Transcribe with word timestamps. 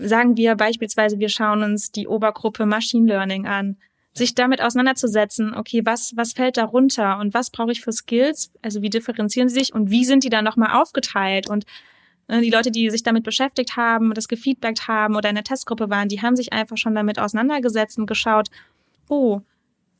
Sagen 0.00 0.36
wir 0.36 0.54
beispielsweise, 0.54 1.18
wir 1.18 1.28
schauen 1.28 1.62
uns 1.62 1.92
die 1.92 2.08
Obergruppe 2.08 2.66
Machine 2.66 3.06
Learning 3.06 3.46
an. 3.46 3.76
Sich 4.12 4.34
damit 4.34 4.60
auseinanderzusetzen, 4.60 5.54
okay, 5.54 5.82
was, 5.84 6.12
was 6.16 6.32
fällt 6.32 6.56
da 6.56 6.64
runter 6.64 7.18
und 7.18 7.32
was 7.32 7.50
brauche 7.50 7.70
ich 7.70 7.80
für 7.80 7.92
Skills? 7.92 8.50
Also 8.60 8.82
wie 8.82 8.90
differenzieren 8.90 9.48
sie 9.48 9.60
sich 9.60 9.72
und 9.72 9.90
wie 9.90 10.04
sind 10.04 10.24
die 10.24 10.30
dann 10.30 10.44
nochmal 10.44 10.80
aufgeteilt? 10.80 11.48
Und 11.48 11.64
äh, 12.26 12.40
die 12.40 12.50
Leute, 12.50 12.70
die 12.70 12.90
sich 12.90 13.02
damit 13.02 13.22
beschäftigt 13.22 13.76
haben, 13.76 14.12
das 14.14 14.26
gefeedbackt 14.26 14.88
haben 14.88 15.16
oder 15.16 15.28
in 15.28 15.36
der 15.36 15.44
Testgruppe 15.44 15.90
waren, 15.90 16.08
die 16.08 16.22
haben 16.22 16.34
sich 16.34 16.52
einfach 16.52 16.76
schon 16.76 16.94
damit 16.94 17.18
auseinandergesetzt 17.20 17.98
und 17.98 18.06
geschaut, 18.06 18.48
oh, 19.08 19.42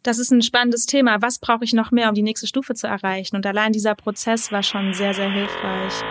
das 0.02 0.18
ist 0.18 0.30
ein 0.32 0.42
spannendes 0.42 0.86
Thema. 0.86 1.20
Was 1.20 1.38
brauche 1.38 1.64
ich 1.64 1.72
noch 1.72 1.90
mehr, 1.90 2.08
um 2.08 2.14
die 2.14 2.22
nächste 2.22 2.46
Stufe 2.46 2.74
zu 2.74 2.86
erreichen? 2.86 3.36
Und 3.36 3.46
allein 3.46 3.72
dieser 3.72 3.94
Prozess 3.94 4.50
war 4.50 4.62
schon 4.62 4.94
sehr, 4.94 5.14
sehr 5.14 5.30
hilfreich. 5.30 6.02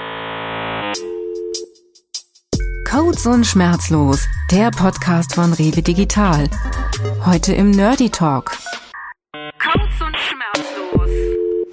Codes 2.90 3.28
und 3.28 3.46
Schmerzlos, 3.46 4.28
der 4.50 4.72
Podcast 4.72 5.36
von 5.36 5.54
Rewe 5.54 5.84
Digital. 5.84 6.50
Heute 7.24 7.54
im 7.54 7.70
Nerdy 7.70 8.10
Talk. 8.10 8.58
Codes 9.62 10.02
und 10.02 10.18
Schmerzlos. 10.18 11.10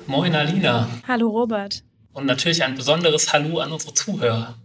Moin 0.06 0.34
Alina. 0.34 0.86
Hallo 1.08 1.30
Robert. 1.30 1.82
Und 2.12 2.26
natürlich 2.26 2.62
ein 2.62 2.74
besonderes 2.74 3.32
Hallo 3.32 3.60
an 3.60 3.72
unsere 3.72 3.94
Zuhörer. 3.94 4.58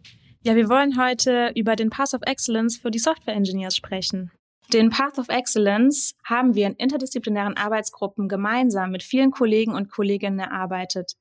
Ja, 0.43 0.57
wir 0.57 0.67
wollen 0.67 1.01
heute 1.01 1.53
über 1.55 1.77
den 1.77 1.89
Path 1.89 2.13
of 2.13 2.21
Excellence 2.25 2.77
für 2.77 2.91
die 2.91 2.99
Software 2.99 3.35
Engineers 3.35 3.77
sprechen. 3.77 4.31
Den 4.73 4.89
Path 4.89 5.19
of 5.19 5.29
Excellence 5.29 6.15
haben 6.25 6.53
wir 6.53 6.67
in 6.67 6.73
interdisziplinären 6.73 7.55
Arbeitsgruppen 7.55 8.27
gemeinsam 8.27 8.91
mit 8.91 9.03
vielen 9.03 9.31
Kollegen 9.31 9.73
und 9.73 9.89
Kolleginnen 9.89 10.39
erarbeitet. 10.39 11.13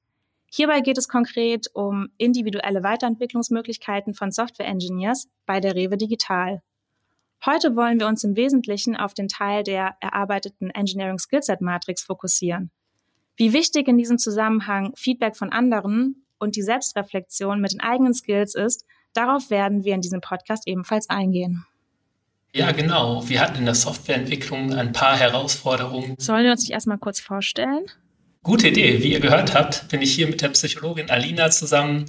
Hierbei 0.53 0.81
geht 0.81 0.99
es 0.99 1.09
konkret 1.09 1.69
um 1.75 2.09
individuelle 2.19 2.83
Weiterentwicklungsmöglichkeiten 2.83 4.15
von 4.15 4.33
Software 4.33 4.67
Engineers 4.67 5.29
bei 5.47 5.61
der 5.61 5.77
Rewe 5.77 5.97
Digital. 5.97 6.61
Heute 7.47 7.77
wollen 7.77 8.01
wir 8.01 8.09
uns 8.09 8.25
im 8.25 8.35
Wesentlichen 8.35 8.97
auf 8.97 9.15
den 9.15 9.29
Teil 9.29 9.63
der 9.63 9.95
erarbeiteten 10.01 10.71
Engineering 10.71 11.21
Skillset 11.21 11.61
Matrix 11.61 12.03
fokussieren. 12.03 12.71
Wie 13.37 13.53
wichtig 13.53 13.87
in 13.87 13.97
diesem 13.97 14.19
Zusammenhang 14.19 14.93
Feedback 14.97 15.37
von 15.37 15.53
anderen 15.53 16.27
und 16.41 16.57
die 16.57 16.63
Selbstreflexion 16.63 17.61
mit 17.61 17.73
den 17.73 17.81
eigenen 17.81 18.13
Skills 18.13 18.57
ist, 18.57 18.85
darauf 19.15 19.51
werden 19.51 19.85
wir 19.85 19.95
in 19.95 20.01
diesem 20.01 20.21
Podcast 20.21 20.67
ebenfalls 20.67 21.09
eingehen. 21.09 21.65
Ja, 22.53 22.73
genau. 22.73 23.27
Wir 23.29 23.41
hatten 23.41 23.59
in 23.59 23.67
der 23.67 23.77
Softwareentwicklung 23.77 24.75
ein 24.75 24.93
paar 24.93 25.17
Herausforderungen. 25.17 26.17
Sollen 26.19 26.45
wir 26.45 26.51
uns 26.51 26.63
nicht 26.63 26.73
erstmal 26.73 26.99
kurz 26.99 27.21
vorstellen? 27.21 27.87
Gute 28.43 28.69
Idee. 28.69 29.03
Wie 29.03 29.13
ihr 29.13 29.21
gehört 29.21 29.55
habt, 29.55 29.89
bin 29.89 30.01
ich 30.01 30.15
hier 30.15 30.27
mit 30.27 30.41
der 30.41 30.49
Psychologin 30.49 31.11
Alina 31.11 31.51
zusammen. 31.51 32.07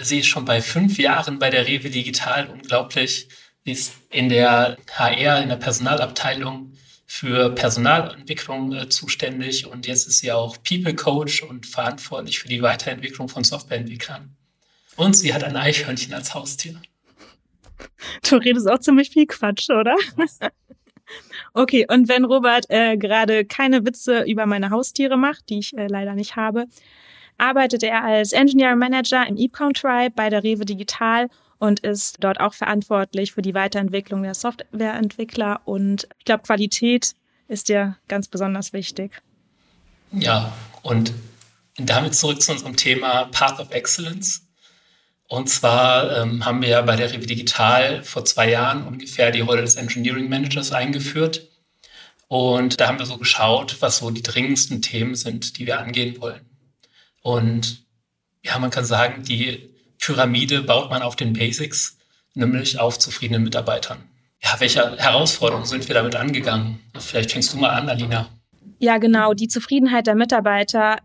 Sie 0.00 0.20
ist 0.20 0.26
schon 0.26 0.46
bei 0.46 0.62
fünf 0.62 0.98
Jahren 0.98 1.38
bei 1.38 1.50
der 1.50 1.66
Rewe 1.66 1.90
Digital. 1.90 2.48
Unglaublich. 2.48 3.28
Sie 3.64 3.72
ist 3.72 3.92
in 4.10 4.30
der 4.30 4.78
HR, 4.90 5.42
in 5.42 5.50
der 5.50 5.56
Personalabteilung 5.56 6.72
für 7.04 7.50
Personalentwicklung 7.54 8.72
äh, 8.72 8.88
zuständig 8.88 9.66
und 9.66 9.86
jetzt 9.86 10.06
ist 10.06 10.18
sie 10.18 10.32
auch 10.32 10.56
People 10.62 10.94
Coach 10.94 11.42
und 11.42 11.66
verantwortlich 11.66 12.38
für 12.38 12.48
die 12.48 12.62
Weiterentwicklung 12.62 13.28
von 13.28 13.44
Softwareentwicklern. 13.44 14.36
Und 14.96 15.16
sie 15.16 15.32
hat 15.32 15.44
ein 15.44 15.56
Eichhörnchen 15.56 16.12
als 16.14 16.34
Haustier. 16.34 16.80
Du 18.28 18.36
redest 18.36 18.68
auch 18.68 18.78
ziemlich 18.78 19.10
viel 19.10 19.26
Quatsch, 19.26 19.70
oder? 19.70 19.96
Okay, 21.54 21.86
und 21.88 22.08
wenn 22.08 22.24
Robert 22.24 22.66
äh, 22.68 22.96
gerade 22.96 23.44
keine 23.44 23.84
Witze 23.84 24.22
über 24.22 24.46
meine 24.46 24.70
Haustiere 24.70 25.16
macht, 25.16 25.48
die 25.48 25.58
ich 25.60 25.76
äh, 25.76 25.86
leider 25.86 26.14
nicht 26.14 26.36
habe, 26.36 26.66
arbeitet 27.38 27.82
er 27.82 28.04
als 28.04 28.32
Engineering 28.32 28.78
Manager 28.78 29.26
im 29.26 29.36
EPCOM 29.36 29.72
Tribe 29.72 30.12
bei 30.14 30.28
der 30.28 30.42
Rewe 30.42 30.64
Digital 30.64 31.28
und 31.58 31.80
ist 31.80 32.16
dort 32.20 32.40
auch 32.40 32.54
verantwortlich 32.54 33.32
für 33.32 33.42
die 33.42 33.54
Weiterentwicklung 33.54 34.22
der 34.22 34.34
Softwareentwickler. 34.34 35.60
Und 35.64 36.08
ich 36.18 36.24
glaube, 36.24 36.42
Qualität 36.44 37.14
ist 37.48 37.68
dir 37.68 37.96
ganz 38.08 38.28
besonders 38.28 38.72
wichtig. 38.72 39.22
Ja, 40.12 40.52
und 40.82 41.12
damit 41.76 42.14
zurück 42.14 42.42
zu 42.42 42.52
unserem 42.52 42.76
Thema 42.76 43.24
Path 43.26 43.60
of 43.60 43.70
Excellence. 43.70 44.42
Und 45.28 45.48
zwar 45.50 46.16
ähm, 46.16 46.44
haben 46.44 46.62
wir 46.62 46.68
ja 46.68 46.82
bei 46.82 46.96
der 46.96 47.12
Rewe 47.12 47.26
Digital 47.26 48.02
vor 48.02 48.24
zwei 48.24 48.50
Jahren 48.50 48.86
ungefähr 48.86 49.30
die 49.30 49.40
Rolle 49.40 49.62
des 49.62 49.76
Engineering 49.76 50.28
Managers 50.28 50.72
eingeführt. 50.72 51.47
Und 52.28 52.80
da 52.80 52.88
haben 52.88 52.98
wir 52.98 53.06
so 53.06 53.16
geschaut, 53.16 53.76
was 53.80 53.98
so 53.98 54.10
die 54.10 54.22
dringendsten 54.22 54.82
Themen 54.82 55.14
sind, 55.14 55.58
die 55.58 55.66
wir 55.66 55.80
angehen 55.80 56.20
wollen. 56.20 56.44
Und 57.22 57.84
ja, 58.42 58.58
man 58.58 58.70
kann 58.70 58.84
sagen, 58.84 59.22
die 59.22 59.74
Pyramide 59.98 60.62
baut 60.62 60.90
man 60.90 61.02
auf 61.02 61.16
den 61.16 61.32
Basics, 61.32 61.98
nämlich 62.34 62.78
auf 62.78 62.98
zufriedenen 62.98 63.42
Mitarbeitern. 63.42 63.98
Ja, 64.42 64.54
welche 64.58 64.96
Herausforderungen 64.98 65.66
sind 65.66 65.88
wir 65.88 65.94
damit 65.94 66.14
angegangen? 66.14 66.80
Vielleicht 66.98 67.32
fängst 67.32 67.52
du 67.52 67.58
mal 67.58 67.70
an, 67.70 67.88
Alina. 67.88 68.28
Ja, 68.78 68.98
genau. 68.98 69.34
Die 69.34 69.48
Zufriedenheit 69.48 70.06
der 70.06 70.14
Mitarbeiter 70.14 70.98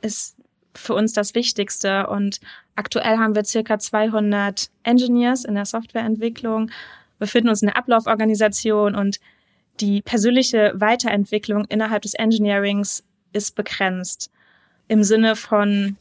ist 0.00 0.36
für 0.74 0.94
uns 0.94 1.12
das 1.12 1.34
Wichtigste. 1.34 2.06
Und 2.06 2.40
aktuell 2.74 3.18
haben 3.18 3.34
wir 3.34 3.44
circa 3.44 3.78
200 3.78 4.70
Engineers 4.84 5.44
in 5.44 5.54
der 5.54 5.66
Softwareentwicklung, 5.66 6.70
befinden 7.18 7.50
uns 7.50 7.62
in 7.62 7.68
der 7.68 7.76
Ablauforganisation 7.76 8.94
und 8.94 9.20
die 9.80 10.02
persönliche 10.02 10.72
Weiterentwicklung 10.74 11.64
innerhalb 11.66 12.02
des 12.02 12.14
Engineerings 12.14 13.04
ist 13.32 13.54
begrenzt. 13.54 14.30
Im 14.88 15.02
Sinne 15.02 15.36
von 15.36 15.96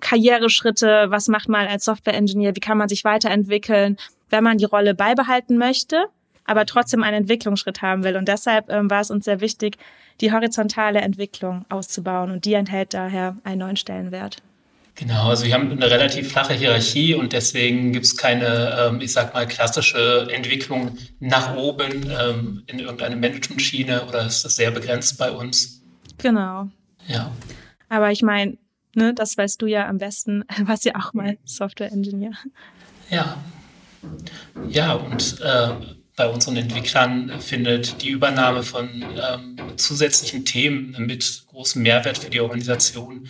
Karriereschritte, 0.00 1.06
was 1.08 1.28
macht 1.28 1.48
man 1.48 1.66
als 1.66 1.84
Software-Engineer, 1.84 2.54
wie 2.56 2.60
kann 2.60 2.78
man 2.78 2.88
sich 2.88 3.04
weiterentwickeln, 3.04 3.96
wenn 4.28 4.44
man 4.44 4.58
die 4.58 4.64
Rolle 4.64 4.94
beibehalten 4.94 5.56
möchte, 5.56 6.06
aber 6.44 6.66
trotzdem 6.66 7.02
einen 7.02 7.18
Entwicklungsschritt 7.18 7.82
haben 7.82 8.04
will. 8.04 8.16
Und 8.16 8.28
deshalb 8.28 8.70
ähm, 8.70 8.90
war 8.90 9.00
es 9.00 9.10
uns 9.10 9.24
sehr 9.24 9.40
wichtig, 9.40 9.78
die 10.20 10.32
horizontale 10.32 11.00
Entwicklung 11.00 11.64
auszubauen. 11.68 12.30
Und 12.30 12.44
die 12.44 12.54
enthält 12.54 12.94
daher 12.94 13.36
einen 13.44 13.60
neuen 13.60 13.76
Stellenwert. 13.76 14.42
Genau, 14.96 15.30
also 15.30 15.44
wir 15.44 15.54
haben 15.54 15.72
eine 15.72 15.90
relativ 15.90 16.30
flache 16.30 16.54
Hierarchie 16.54 17.14
und 17.14 17.32
deswegen 17.32 17.92
gibt 17.92 18.06
es 18.06 18.16
keine, 18.16 18.78
ähm, 18.78 19.00
ich 19.00 19.12
sag 19.12 19.34
mal, 19.34 19.46
klassische 19.46 20.28
Entwicklung 20.30 20.96
nach 21.18 21.56
oben 21.56 22.08
ähm, 22.08 22.62
in 22.68 22.78
irgendeine 22.78 23.16
Management-Schiene 23.16 24.06
oder 24.06 24.24
ist 24.24 24.44
das 24.44 24.54
sehr 24.54 24.70
begrenzt 24.70 25.18
bei 25.18 25.32
uns? 25.32 25.82
Genau. 26.18 26.68
Ja. 27.08 27.32
Aber 27.88 28.12
ich 28.12 28.22
meine, 28.22 28.56
ne, 28.94 29.12
das 29.14 29.36
weißt 29.36 29.60
du 29.60 29.66
ja 29.66 29.88
am 29.88 29.98
besten, 29.98 30.44
warst 30.60 30.84
ja 30.84 30.92
auch 30.94 31.12
mal 31.12 31.38
Software-Engineer. 31.44 32.32
Ja. 33.10 33.36
Ja, 34.68 34.92
und 34.92 35.40
äh, 35.40 35.68
bei 36.14 36.28
unseren 36.28 36.56
Entwicklern 36.56 37.40
findet 37.40 38.00
die 38.02 38.10
Übernahme 38.10 38.62
von 38.62 38.88
ähm, 39.02 39.56
zusätzlichen 39.76 40.44
Themen 40.44 40.94
mit 40.98 41.44
großem 41.48 41.82
Mehrwert 41.82 42.18
für 42.18 42.30
die 42.30 42.40
Organisation 42.40 43.28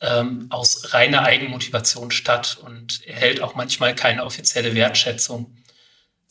ähm, 0.00 0.46
aus 0.50 0.92
reiner 0.92 1.22
Eigenmotivation 1.22 2.10
statt 2.10 2.58
und 2.62 3.06
erhält 3.06 3.40
auch 3.40 3.54
manchmal 3.54 3.94
keine 3.94 4.24
offizielle 4.24 4.74
Wertschätzung. 4.74 5.56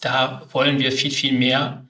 Da 0.02 0.48
wollen 0.52 0.80
wir 0.80 0.92
viel, 0.92 1.12
viel 1.12 1.34
mehr 1.34 1.86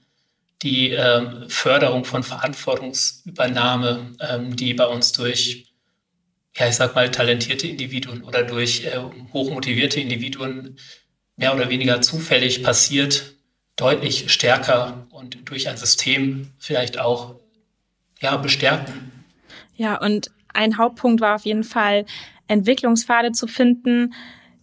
die 0.62 0.90
ähm, 0.90 1.48
Förderung 1.48 2.04
von 2.04 2.22
Verantwortungsübernahme, 2.22 4.14
ähm, 4.20 4.56
die 4.56 4.74
bei 4.74 4.86
uns 4.86 5.12
durch, 5.12 5.74
ja, 6.56 6.68
ich 6.68 6.76
sag 6.76 6.94
mal, 6.94 7.10
talentierte 7.10 7.66
Individuen 7.66 8.22
oder 8.22 8.42
durch 8.42 8.84
äh, 8.84 8.98
hochmotivierte 9.32 10.00
Individuen 10.00 10.78
mehr 11.36 11.54
oder 11.54 11.68
weniger 11.68 12.00
zufällig 12.00 12.62
passiert, 12.62 13.34
deutlich 13.76 14.32
stärker 14.32 15.06
und 15.10 15.48
durch 15.48 15.68
ein 15.68 15.76
System 15.76 16.52
vielleicht 16.58 16.98
auch 16.98 17.36
ja, 18.20 18.36
bestärken. 18.38 19.12
Ja, 19.74 20.00
und 20.00 20.30
ein 20.56 20.78
Hauptpunkt 20.78 21.20
war 21.20 21.36
auf 21.36 21.44
jeden 21.44 21.64
Fall, 21.64 22.06
Entwicklungspfade 22.48 23.32
zu 23.32 23.46
finden, 23.46 24.14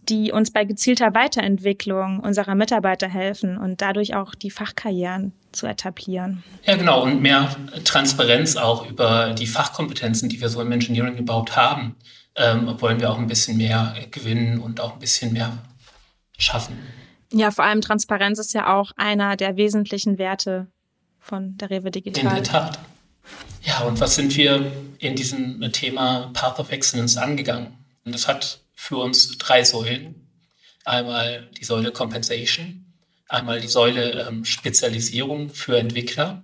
die 0.09 0.31
uns 0.31 0.51
bei 0.51 0.65
gezielter 0.65 1.13
Weiterentwicklung 1.13 2.19
unserer 2.19 2.55
Mitarbeiter 2.55 3.07
helfen 3.07 3.57
und 3.57 3.81
dadurch 3.81 4.15
auch 4.15 4.35
die 4.35 4.51
Fachkarrieren 4.51 5.33
zu 5.51 5.65
etablieren. 5.65 6.43
Ja, 6.65 6.75
genau. 6.75 7.03
Und 7.03 7.21
mehr 7.21 7.55
Transparenz 7.85 8.57
auch 8.57 8.89
über 8.89 9.33
die 9.33 9.47
Fachkompetenzen, 9.47 10.27
die 10.27 10.41
wir 10.41 10.49
so 10.49 10.61
im 10.61 10.71
Engineering 10.71 11.17
überhaupt 11.17 11.55
haben, 11.55 11.95
ähm, 12.35 12.75
wollen 12.81 12.99
wir 12.99 13.11
auch 13.11 13.17
ein 13.17 13.27
bisschen 13.27 13.57
mehr 13.57 13.95
gewinnen 14.11 14.59
und 14.59 14.81
auch 14.81 14.93
ein 14.93 14.99
bisschen 14.99 15.31
mehr 15.31 15.57
schaffen. 16.37 16.77
Ja, 17.31 17.51
vor 17.51 17.63
allem 17.63 17.81
Transparenz 17.81 18.39
ist 18.39 18.53
ja 18.53 18.75
auch 18.75 18.91
einer 18.97 19.37
der 19.37 19.55
wesentlichen 19.55 20.17
Werte 20.17 20.67
von 21.19 21.55
der 21.57 21.69
Rewe 21.69 21.91
Digital. 21.91 22.23
In 22.23 22.29
der 22.35 22.43
Tat. 22.43 22.79
Ja, 23.63 23.79
und 23.81 23.99
was 23.99 24.15
sind 24.15 24.35
wir 24.35 24.71
in 25.03 25.15
diesem 25.15 25.71
Thema 25.71 26.31
Path 26.33 26.59
of 26.59 26.71
Excellence 26.71 27.17
angegangen? 27.17 27.77
Und 28.05 28.13
das 28.13 28.27
hat 28.27 28.59
für 28.73 28.97
uns 28.97 29.37
drei 29.37 29.63
Säulen. 29.63 30.27
Einmal 30.85 31.49
die 31.57 31.63
Säule 31.63 31.91
Compensation, 31.91 32.93
einmal 33.29 33.61
die 33.61 33.69
Säule 33.69 34.27
ähm, 34.27 34.43
Spezialisierung 34.43 35.49
für 35.49 35.77
Entwickler 35.77 36.43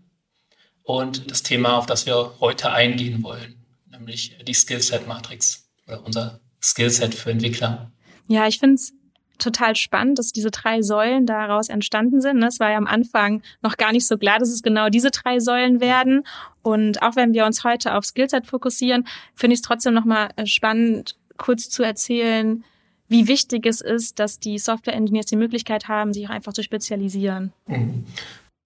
und 0.84 1.30
das 1.30 1.44
Thema, 1.44 1.78
auf 1.78 1.86
das 1.86 2.06
wir 2.06 2.36
heute 2.40 2.72
eingehen 2.72 3.22
wollen, 3.22 3.66
nämlich 3.92 4.38
die 4.48 4.54
Skillset 4.54 5.08
Matrix 5.08 5.70
oder 5.88 6.06
unser 6.06 6.40
Skillset 6.62 7.14
für 7.14 7.32
Entwickler. 7.32 7.92
Ja, 8.28 8.48
ich 8.48 8.60
finde 8.60 8.76
es 8.76 8.94
total 9.40 9.76
spannend, 9.76 10.20
dass 10.20 10.32
diese 10.32 10.52
drei 10.52 10.82
Säulen 10.82 11.26
daraus 11.26 11.70
entstanden 11.70 12.22
sind. 12.22 12.44
Es 12.44 12.60
war 12.60 12.72
ja 12.72 12.78
am 12.78 12.88
Anfang 12.88 13.42
noch 13.62 13.78
gar 13.78 13.92
nicht 13.92 14.08
so 14.08 14.18
klar, 14.18 14.40
dass 14.40 14.50
es 14.50 14.62
genau 14.62 14.90
diese 14.90 15.12
drei 15.12 15.40
Säulen 15.40 15.82
werden. 15.82 16.24
Und 16.62 17.02
auch 17.02 17.16
wenn 17.16 17.34
wir 17.34 17.46
uns 17.46 17.64
heute 17.64 17.96
auf 17.96 18.06
Skillset 18.06 18.46
fokussieren, 18.46 19.08
finde 19.34 19.54
ich 19.54 19.60
es 19.60 19.66
trotzdem 19.66 19.94
nochmal 19.94 20.30
äh, 20.36 20.46
spannend, 20.46 21.16
kurz 21.38 21.70
zu 21.70 21.84
erzählen, 21.84 22.64
wie 23.08 23.28
wichtig 23.28 23.66
es 23.66 23.82
ist, 23.82 24.20
dass 24.20 24.40
die 24.40 24.60
Software-Engineers 24.60 25.26
die 25.26 25.36
Möglichkeit 25.36 25.88
haben, 25.88 26.14
sich 26.14 26.28
auch 26.28 26.32
einfach 26.32 26.54
zu 26.54 26.62
spezialisieren. 26.62 27.54
Mhm. 27.66 28.06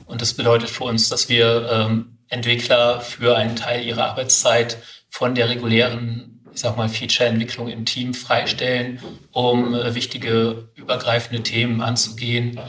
Und 0.05 0.21
das 0.21 0.33
bedeutet 0.33 0.69
für 0.69 0.83
uns, 0.83 1.07
dass 1.07 1.29
wir 1.29 1.69
ähm, 1.71 2.17
Entwickler 2.27 2.99
für 2.99 3.37
einen 3.37 3.55
Teil 3.55 3.85
ihrer 3.85 4.05
Arbeitszeit 4.05 4.77
von 5.09 5.33
der 5.35 5.49
regulären 5.49 6.32
ich 6.53 6.61
sag 6.61 6.77
mal, 6.77 6.89
Feature-Entwicklung 6.89 7.67
im 7.67 7.85
Team 7.85 8.13
freistellen, 8.13 8.99
um 9.31 9.73
äh, 9.73 9.95
wichtige 9.95 10.69
übergreifende 10.75 11.43
Themen 11.43 11.81
anzugehen. 11.81 12.59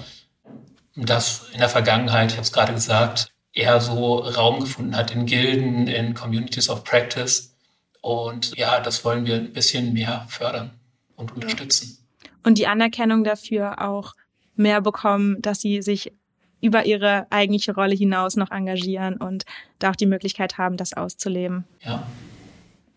Das 0.96 1.48
in 1.52 1.58
der 1.58 1.69
Vergangenheit, 1.69 2.31
ich 2.31 2.36
habe 2.36 2.44
es 2.44 2.52
gerade 2.52 2.72
gesagt, 2.72 3.28
eher 3.52 3.81
so 3.81 4.19
Raum 4.19 4.60
gefunden 4.60 4.96
hat 4.96 5.10
in 5.12 5.26
Gilden, 5.26 5.86
in 5.86 6.14
Communities 6.14 6.69
of 6.69 6.84
Practice. 6.84 7.54
Und 8.00 8.56
ja, 8.56 8.81
das 8.81 9.04
wollen 9.04 9.25
wir 9.26 9.36
ein 9.36 9.52
bisschen 9.52 9.92
mehr 9.92 10.26
fördern 10.28 10.72
und 11.16 11.32
unterstützen. 11.34 11.98
Und 12.42 12.58
die 12.58 12.66
Anerkennung 12.66 13.25
dafür 13.25 13.81
auch 13.81 14.14
mehr 14.56 14.81
bekommen, 14.81 15.40
dass 15.40 15.60
sie 15.60 15.82
sich 15.82 16.12
über 16.60 16.86
ihre 16.86 17.26
eigentliche 17.31 17.75
Rolle 17.75 17.94
hinaus 17.94 18.36
noch 18.36 18.50
engagieren 18.50 19.16
und 19.16 19.44
da 19.78 19.90
auch 19.90 19.96
die 19.96 20.06
Möglichkeit 20.06 20.58
haben, 20.58 20.76
das 20.76 20.94
auszuleben. 20.94 21.64
Ja. 21.84 22.06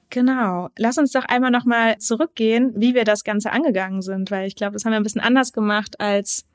Genau. 0.09 0.69
Lass 0.77 0.97
uns 0.97 1.11
doch 1.11 1.25
einmal 1.25 1.51
nochmal 1.51 1.97
zurückgehen, 1.97 2.73
wie 2.75 2.95
wir 2.95 3.03
das 3.03 3.23
Ganze 3.23 3.51
angegangen 3.51 4.01
sind, 4.01 4.31
weil 4.31 4.47
ich 4.47 4.55
glaube, 4.55 4.73
das 4.73 4.85
haben 4.85 4.91
wir 4.91 4.97
ein 4.97 5.03
bisschen 5.03 5.21
anders 5.21 5.51
gemacht, 5.51 5.99
als 5.99 6.45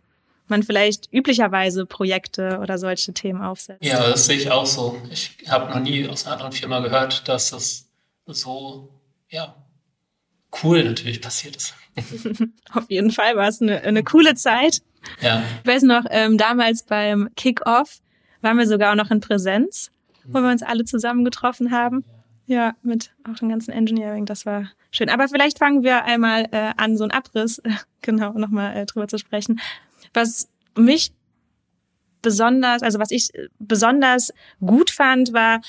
man 0.49 0.63
vielleicht 0.63 1.13
üblicherweise 1.13 1.87
Projekte 1.87 2.59
oder 2.61 2.79
solche 2.79 3.13
Themen 3.13 3.43
aufsetzt. 3.43 3.85
Ja, 3.85 4.09
das 4.09 4.27
sehe 4.27 4.37
ich 4.37 4.51
auch 4.51 4.67
so. 4.67 5.01
Ich 5.11 5.37
habe 5.49 5.71
noch 5.71 5.81
nie 5.81 6.09
aus 6.09 6.27
einer 6.27 6.35
anderen 6.35 6.53
Firma 6.53 6.81
gehört, 6.81 7.29
dass 7.29 7.51
das 7.51 7.89
so, 8.27 8.89
ja, 9.29 9.55
cool 10.63 10.85
natürlich 10.85 11.21
passiert 11.21 11.57
ist. 11.57 11.75
Auf 12.73 12.91
jeden 12.91 13.11
Fall 13.11 13.37
war 13.37 13.49
es 13.49 13.61
eine, 13.61 13.83
eine 13.83 14.03
coole 14.03 14.35
Zeit. 14.35 14.83
Ja. 15.21 15.43
Ich 15.63 15.69
weiß 15.69 15.83
noch, 15.83 16.05
ähm, 16.11 16.39
damals 16.39 16.85
beim 16.85 17.29
Kick-Off 17.37 18.01
waren 18.41 18.59
wir 18.59 18.67
sogar 18.67 18.93
auch 18.93 18.97
noch 18.97 19.11
in 19.11 19.21
Präsenz, 19.21 19.91
wo 20.25 20.41
wir 20.41 20.51
uns 20.51 20.63
alle 20.63 20.85
zusammen 20.85 21.25
getroffen 21.25 21.73
haben. 21.73 22.05
Ja, 22.47 22.75
mit 22.83 23.13
auch 23.29 23.39
dem 23.39 23.49
ganzen 23.49 23.71
Engineering, 23.71 24.27
das 24.27 24.47
war 24.47 24.71
schön. 24.91 25.09
Aber 25.09 25.29
vielleicht 25.29 25.59
fangen 25.59 25.83
wir 25.83 26.05
einmal 26.05 26.49
äh, 26.51 26.73
an, 26.77 26.97
so 26.97 27.05
einen 27.05 27.13
Abriss, 27.13 27.59
äh, 27.59 27.71
genau, 28.03 28.33
nochmal 28.33 28.77
äh, 28.77 28.87
drüber 28.87 29.09
zu 29.09 29.19
sprechen. 29.19 29.61
Was 30.13 30.49
mich 30.77 31.13
besonders, 32.21 32.83
also 32.83 32.99
was 32.99 33.11
ich 33.11 33.31
besonders 33.59 34.33
gut 34.61 34.91
fand, 34.91 35.33
war, 35.33 35.61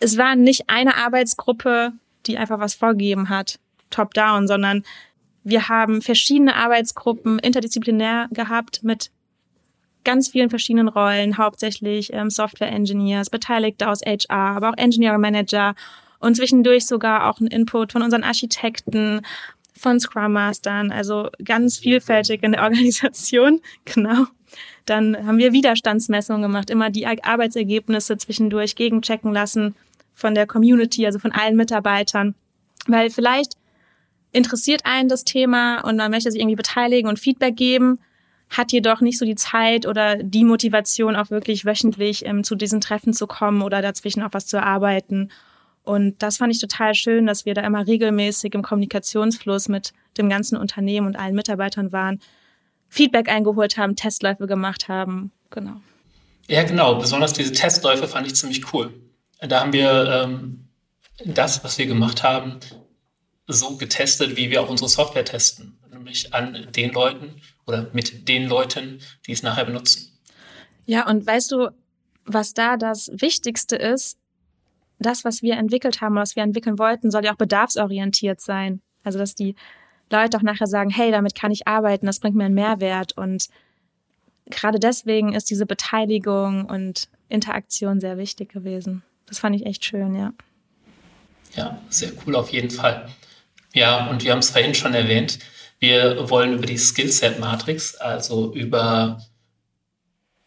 es 0.00 0.18
war 0.18 0.36
nicht 0.36 0.68
eine 0.68 0.96
Arbeitsgruppe, 0.96 1.92
die 2.26 2.38
einfach 2.38 2.58
was 2.58 2.74
vorgegeben 2.74 3.28
hat, 3.28 3.58
top-down, 3.90 4.46
sondern 4.46 4.84
wir 5.42 5.68
haben 5.68 6.02
verschiedene 6.02 6.56
Arbeitsgruppen 6.56 7.38
interdisziplinär 7.38 8.28
gehabt 8.32 8.82
mit 8.82 9.10
ganz 10.04 10.28
vielen 10.28 10.50
verschiedenen 10.50 10.88
Rollen, 10.88 11.38
hauptsächlich 11.38 12.12
ähm, 12.12 12.30
Software 12.30 12.70
Engineers, 12.70 13.30
Beteiligte 13.30 13.88
aus 13.88 14.00
HR, 14.02 14.56
aber 14.56 14.70
auch 14.70 14.76
Engineer 14.76 15.18
Manager 15.18 15.74
und 16.20 16.36
zwischendurch 16.36 16.86
sogar 16.86 17.28
auch 17.28 17.40
ein 17.40 17.46
Input 17.46 17.92
von 17.92 18.02
unseren 18.02 18.24
Architekten, 18.24 19.22
von 19.76 20.00
Scrum 20.00 20.32
Mastern, 20.32 20.92
also 20.92 21.28
ganz 21.44 21.78
vielfältig 21.78 22.42
in 22.42 22.52
der 22.52 22.62
Organisation, 22.64 23.60
genau. 23.84 24.26
Dann 24.86 25.26
haben 25.26 25.38
wir 25.38 25.52
Widerstandsmessungen 25.52 26.42
gemacht, 26.42 26.70
immer 26.70 26.90
die 26.90 27.06
Arbeitsergebnisse 27.06 28.16
zwischendurch 28.16 28.76
gegenchecken 28.76 29.32
lassen 29.32 29.74
von 30.14 30.34
der 30.34 30.46
Community, 30.46 31.04
also 31.04 31.18
von 31.18 31.32
allen 31.32 31.56
Mitarbeitern, 31.56 32.34
weil 32.86 33.10
vielleicht 33.10 33.54
interessiert 34.32 34.82
einen 34.84 35.08
das 35.08 35.24
Thema 35.24 35.80
und 35.80 35.96
man 35.96 36.10
möchte 36.10 36.30
sich 36.30 36.40
irgendwie 36.40 36.56
beteiligen 36.56 37.08
und 37.08 37.18
Feedback 37.18 37.56
geben, 37.56 37.98
hat 38.50 38.72
jedoch 38.72 39.00
nicht 39.00 39.18
so 39.18 39.24
die 39.24 39.34
Zeit 39.34 39.86
oder 39.86 40.16
die 40.16 40.44
Motivation, 40.44 41.16
auch 41.16 41.30
wirklich 41.30 41.64
wöchentlich 41.64 42.24
ähm, 42.26 42.44
zu 42.44 42.54
diesen 42.54 42.80
Treffen 42.80 43.12
zu 43.12 43.26
kommen 43.26 43.62
oder 43.62 43.82
dazwischen 43.82 44.22
auch 44.22 44.32
was 44.32 44.46
zu 44.46 44.56
erarbeiten. 44.56 45.30
Und 45.82 46.22
das 46.22 46.38
fand 46.38 46.52
ich 46.52 46.60
total 46.60 46.94
schön, 46.94 47.26
dass 47.26 47.44
wir 47.44 47.54
da 47.54 47.62
immer 47.62 47.86
regelmäßig 47.86 48.54
im 48.54 48.62
Kommunikationsfluss 48.62 49.68
mit 49.68 49.92
dem 50.16 50.28
ganzen 50.28 50.56
Unternehmen 50.56 51.06
und 51.06 51.16
allen 51.16 51.34
Mitarbeitern 51.34 51.92
waren, 51.92 52.20
Feedback 52.88 53.28
eingeholt 53.28 53.76
haben, 53.76 53.96
Testläufe 53.96 54.46
gemacht 54.46 54.88
haben. 54.88 55.32
Genau. 55.50 55.80
Ja, 56.48 56.62
genau. 56.62 56.96
Besonders 56.96 57.32
diese 57.32 57.52
Testläufe 57.52 58.08
fand 58.08 58.26
ich 58.26 58.34
ziemlich 58.34 58.72
cool. 58.72 58.92
Da 59.40 59.60
haben 59.60 59.72
wir 59.72 60.24
ähm, 60.24 60.68
das, 61.24 61.62
was 61.64 61.76
wir 61.78 61.86
gemacht 61.86 62.22
haben, 62.22 62.60
so 63.46 63.76
getestet, 63.76 64.36
wie 64.36 64.50
wir 64.50 64.62
auch 64.62 64.70
unsere 64.70 64.88
Software 64.88 65.24
testen. 65.24 65.78
Nämlich 66.04 66.34
an 66.34 66.68
den 66.72 66.92
Leuten, 66.92 67.40
oder 67.66 67.88
mit 67.94 68.28
den 68.28 68.46
Leuten, 68.46 69.00
die 69.26 69.32
es 69.32 69.42
nachher 69.42 69.64
benutzen. 69.64 70.12
Ja, 70.84 71.08
und 71.08 71.26
weißt 71.26 71.50
du, 71.50 71.70
was 72.26 72.52
da 72.52 72.76
das 72.76 73.10
Wichtigste 73.14 73.76
ist? 73.76 74.18
Das, 74.98 75.24
was 75.24 75.42
wir 75.42 75.54
entwickelt 75.54 76.02
haben, 76.02 76.14
was 76.14 76.36
wir 76.36 76.42
entwickeln 76.42 76.78
wollten, 76.78 77.10
soll 77.10 77.24
ja 77.24 77.32
auch 77.32 77.38
bedarfsorientiert 77.38 78.40
sein. 78.40 78.82
Also, 79.02 79.18
dass 79.18 79.34
die 79.34 79.54
Leute 80.10 80.36
auch 80.36 80.42
nachher 80.42 80.66
sagen, 80.66 80.90
hey, 80.90 81.10
damit 81.10 81.34
kann 81.34 81.50
ich 81.50 81.66
arbeiten, 81.66 82.06
das 82.06 82.20
bringt 82.20 82.36
mir 82.36 82.44
einen 82.44 82.54
Mehrwert. 82.54 83.16
Und 83.16 83.48
gerade 84.46 84.78
deswegen 84.78 85.32
ist 85.34 85.48
diese 85.48 85.64
Beteiligung 85.64 86.66
und 86.66 87.08
Interaktion 87.30 88.00
sehr 88.00 88.18
wichtig 88.18 88.52
gewesen. 88.52 89.02
Das 89.26 89.38
fand 89.38 89.56
ich 89.56 89.64
echt 89.64 89.84
schön, 89.84 90.14
ja. 90.14 90.34
Ja, 91.56 91.80
sehr 91.88 92.12
cool 92.26 92.36
auf 92.36 92.50
jeden 92.50 92.70
Fall. 92.70 93.08
Ja, 93.72 94.08
und 94.08 94.22
wir 94.22 94.32
haben 94.32 94.40
es 94.40 94.50
vorhin 94.50 94.74
schon 94.74 94.94
erwähnt, 94.94 95.38
wir 95.84 96.30
wollen 96.30 96.54
über 96.54 96.66
die 96.66 96.78
Skillset-Matrix, 96.78 97.96
also 97.96 98.52
über 98.54 99.20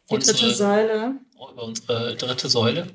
die 0.09 0.15
unsere, 0.15 0.37
dritte 0.37 0.55
Säule. 0.55 1.15
über 1.35 1.63
unsere 1.63 2.15
dritte 2.15 2.49
Säule, 2.49 2.87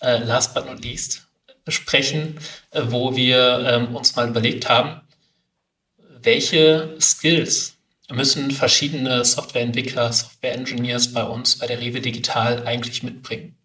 äh, 0.00 0.18
last 0.24 0.54
but 0.54 0.66
not 0.66 0.82
least, 0.82 1.28
sprechen, 1.68 2.38
äh, 2.70 2.82
wo 2.88 3.14
wir 3.14 3.60
ähm, 3.64 3.94
uns 3.94 4.16
mal 4.16 4.28
überlegt 4.28 4.68
haben, 4.68 5.02
welche 6.20 6.96
Skills 7.00 7.76
müssen 8.10 8.50
verschiedene 8.50 9.24
Softwareentwickler, 9.24 10.12
Software-Engineers 10.12 11.12
bei 11.12 11.22
uns 11.22 11.58
bei 11.58 11.66
der 11.66 11.80
Rewe 11.80 12.00
Digital 12.00 12.66
eigentlich 12.66 13.04
mitbringen. 13.04 13.56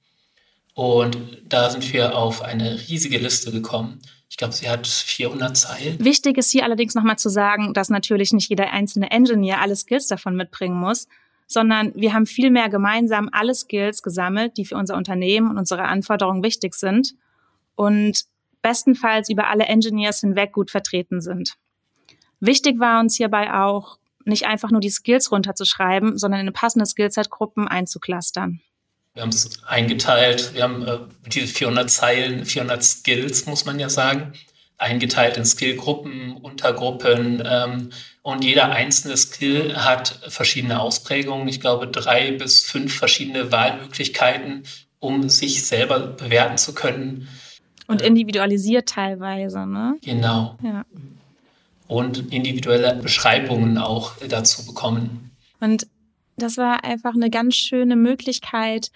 Und 0.75 1.17
da 1.47 1.69
sind 1.69 1.91
wir 1.93 2.15
auf 2.15 2.41
eine 2.41 2.79
riesige 2.87 3.17
Liste 3.17 3.51
gekommen 3.51 4.01
ich 4.33 4.37
glaube, 4.37 4.55
sie 4.55 4.67
hat 4.67 4.87
400 4.87 5.55
Zeilen. 5.55 6.03
Wichtig 6.03 6.39
ist 6.39 6.49
hier 6.49 6.63
allerdings 6.63 6.95
nochmal 6.95 7.19
zu 7.19 7.29
sagen, 7.29 7.71
dass 7.75 7.91
natürlich 7.91 8.33
nicht 8.33 8.49
jeder 8.49 8.71
einzelne 8.71 9.11
Engineer 9.11 9.61
alle 9.61 9.75
Skills 9.75 10.07
davon 10.07 10.35
mitbringen 10.35 10.75
muss, 10.75 11.07
sondern 11.45 11.93
wir 11.93 12.15
haben 12.15 12.25
vielmehr 12.25 12.67
gemeinsam 12.69 13.29
alle 13.31 13.53
Skills 13.53 14.01
gesammelt, 14.01 14.57
die 14.57 14.65
für 14.65 14.75
unser 14.75 14.97
Unternehmen 14.97 15.51
und 15.51 15.59
unsere 15.59 15.83
Anforderungen 15.83 16.43
wichtig 16.43 16.73
sind 16.73 17.13
und 17.75 18.23
bestenfalls 18.63 19.29
über 19.29 19.49
alle 19.49 19.65
Engineers 19.65 20.21
hinweg 20.21 20.51
gut 20.51 20.71
vertreten 20.71 21.21
sind. 21.21 21.53
Wichtig 22.39 22.79
war 22.79 23.01
uns 23.01 23.15
hierbei 23.15 23.53
auch, 23.53 23.99
nicht 24.25 24.47
einfach 24.47 24.71
nur 24.71 24.81
die 24.81 24.89
Skills 24.89 25.31
runterzuschreiben, 25.31 26.17
sondern 26.17 26.47
in 26.47 26.53
passende 26.53 26.87
Skillset-Gruppen 26.87 27.67
einzuklustern. 27.67 28.61
Wir 29.13 29.21
haben 29.21 29.29
es 29.29 29.63
eingeteilt, 29.67 30.55
wir 30.55 30.63
haben 30.63 30.87
äh, 30.87 30.97
diese 31.27 31.47
400 31.47 31.89
Zeilen, 31.89 32.45
400 32.45 32.83
Skills, 32.83 33.45
muss 33.45 33.65
man 33.65 33.79
ja 33.79 33.89
sagen, 33.89 34.33
eingeteilt 34.79 35.37
in 35.37 35.45
Skillgruppen, 35.45 36.37
Untergruppen 36.37 37.43
ähm, 37.45 37.91
und 38.23 38.43
jeder 38.43 38.71
einzelne 38.71 39.15
Skill 39.15 39.75
hat 39.75 40.19
verschiedene 40.29 40.79
Ausprägungen. 40.79 41.47
Ich 41.47 41.59
glaube, 41.59 41.87
drei 41.87 42.31
bis 42.31 42.61
fünf 42.61 42.95
verschiedene 42.95 43.51
Wahlmöglichkeiten, 43.51 44.63
um 44.99 45.29
sich 45.29 45.65
selber 45.65 45.99
bewerten 45.99 46.57
zu 46.57 46.73
können. 46.73 47.27
Und 47.87 48.01
individualisiert 48.01 48.89
teilweise, 48.89 49.67
ne? 49.67 49.97
Genau. 50.03 50.57
Ja. 50.63 50.85
Und 51.87 52.31
individuelle 52.33 52.95
Beschreibungen 52.95 53.77
auch 53.77 54.13
dazu 54.27 54.65
bekommen. 54.65 55.31
Und 55.59 55.85
das 56.37 56.57
war 56.57 56.83
einfach 56.83 57.13
eine 57.13 57.29
ganz 57.29 57.55
schöne 57.55 57.95
Möglichkeit, 57.95 58.89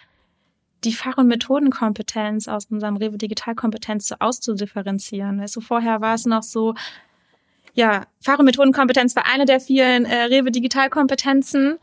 die 0.83 0.93
Fach- 0.93 1.17
und 1.17 1.27
Methodenkompetenz 1.27 2.47
aus 2.47 2.65
unserem 2.65 2.97
Rewe 2.97 3.17
Digitalkompetenz 3.17 4.07
so 4.07 4.15
auszudifferenzieren. 4.19 5.41
Weißt 5.41 5.55
du, 5.55 5.61
vorher 5.61 6.01
war 6.01 6.13
es 6.13 6.25
noch 6.25 6.43
so, 6.43 6.75
ja, 7.73 8.05
Fach- 8.21 8.39
und 8.39 8.45
Methodenkompetenz 8.45 9.15
war 9.15 9.25
eine 9.31 9.45
der 9.45 9.59
vielen 9.59 10.05
äh, 10.05 10.23
Rewe 10.23 10.51
Digitalkompetenzen. 10.51 11.77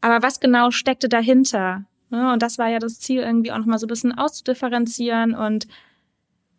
Aber 0.00 0.22
was 0.22 0.40
genau 0.40 0.70
steckte 0.70 1.08
dahinter? 1.08 1.84
Ja, 2.10 2.32
und 2.32 2.42
das 2.42 2.58
war 2.58 2.68
ja 2.68 2.78
das 2.78 3.00
Ziel, 3.00 3.22
irgendwie 3.22 3.50
auch 3.50 3.58
nochmal 3.58 3.78
so 3.78 3.86
ein 3.86 3.88
bisschen 3.88 4.16
auszudifferenzieren 4.16 5.34
und 5.34 5.66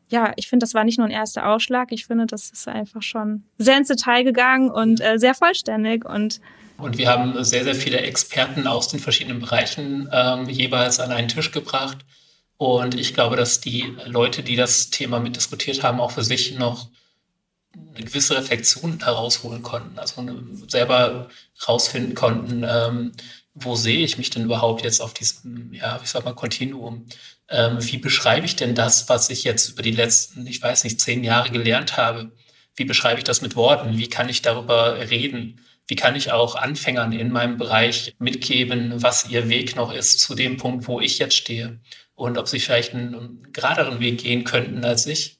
ja, 0.09 0.33
ich 0.35 0.47
finde, 0.47 0.63
das 0.63 0.73
war 0.73 0.83
nicht 0.83 0.97
nur 0.97 1.07
ein 1.07 1.11
erster 1.11 1.49
Ausschlag. 1.49 1.91
Ich 1.91 2.05
finde, 2.05 2.25
das 2.25 2.49
ist 2.49 2.67
einfach 2.67 3.01
schon 3.01 3.43
sehr 3.57 3.77
ins 3.77 3.87
Detail 3.87 4.23
gegangen 4.23 4.69
und 4.69 5.01
äh, 5.01 5.17
sehr 5.17 5.33
vollständig 5.33 6.05
und 6.05 6.39
und 6.77 6.97
wir 6.97 7.07
haben 7.07 7.41
sehr, 7.43 7.63
sehr 7.63 7.75
viele 7.75 7.99
Experten 7.99 8.67
aus 8.67 8.89
den 8.89 8.99
verschiedenen 8.99 9.39
Bereichen 9.39 10.09
ähm, 10.11 10.49
jeweils 10.49 10.99
an 10.99 11.11
einen 11.11 11.29
Tisch 11.29 11.51
gebracht. 11.51 11.99
Und 12.57 12.95
ich 12.95 13.13
glaube, 13.13 13.35
dass 13.35 13.61
die 13.61 13.95
Leute, 14.05 14.43
die 14.43 14.55
das 14.55 14.89
Thema 14.89 15.19
mitdiskutiert 15.19 15.83
haben, 15.83 15.99
auch 15.99 16.11
für 16.11 16.23
sich 16.23 16.57
noch 16.57 16.89
eine 17.73 18.05
gewisse 18.05 18.35
Reflexion 18.35 18.99
herausholen 19.03 19.61
konnten. 19.61 19.97
Also 19.99 20.25
selber 20.67 21.29
rausfinden 21.67 22.15
konnten, 22.15 22.65
ähm, 22.67 23.11
wo 23.55 23.75
sehe 23.75 24.03
ich 24.03 24.17
mich 24.17 24.29
denn 24.29 24.43
überhaupt 24.43 24.83
jetzt 24.83 25.01
auf 25.01 25.13
diesem, 25.13 25.73
ja, 25.73 25.99
ich 26.03 26.09
sag 26.09 26.25
mal, 26.25 26.35
Kontinuum? 26.35 27.05
Ähm, 27.49 27.77
wie 27.79 27.97
beschreibe 27.97 28.45
ich 28.45 28.57
denn 28.57 28.75
das, 28.75 29.07
was 29.07 29.29
ich 29.29 29.45
jetzt 29.45 29.69
über 29.69 29.81
die 29.81 29.91
letzten, 29.91 30.45
ich 30.45 30.61
weiß 30.61 30.83
nicht, 30.83 30.99
zehn 30.99 31.23
Jahre 31.23 31.51
gelernt 31.51 31.95
habe? 31.95 32.31
Wie 32.75 32.83
beschreibe 32.85 33.19
ich 33.19 33.23
das 33.23 33.41
mit 33.41 33.55
Worten? 33.55 33.97
Wie 33.97 34.09
kann 34.09 34.27
ich 34.27 34.41
darüber 34.41 34.99
reden? 35.09 35.61
Wie 35.87 35.95
kann 35.95 36.15
ich 36.15 36.31
auch 36.31 36.55
Anfängern 36.55 37.13
in 37.13 37.31
meinem 37.31 37.57
Bereich 37.57 38.13
mitgeben, 38.19 39.01
was 39.01 39.29
ihr 39.29 39.47
Weg 39.47 39.75
noch 39.77 39.93
ist 39.93 40.19
zu 40.19 40.35
dem 40.35 40.57
Punkt, 40.57 40.87
wo 40.87 40.99
ich 40.99 41.17
jetzt 41.19 41.35
stehe? 41.35 41.79
Und 42.13 42.37
ob 42.37 42.47
sie 42.49 42.59
vielleicht 42.59 42.93
einen 42.93 43.53
geraderen 43.53 43.99
Weg 44.01 44.19
gehen 44.21 44.43
könnten 44.43 44.83
als 44.83 45.05
ich? 45.07 45.39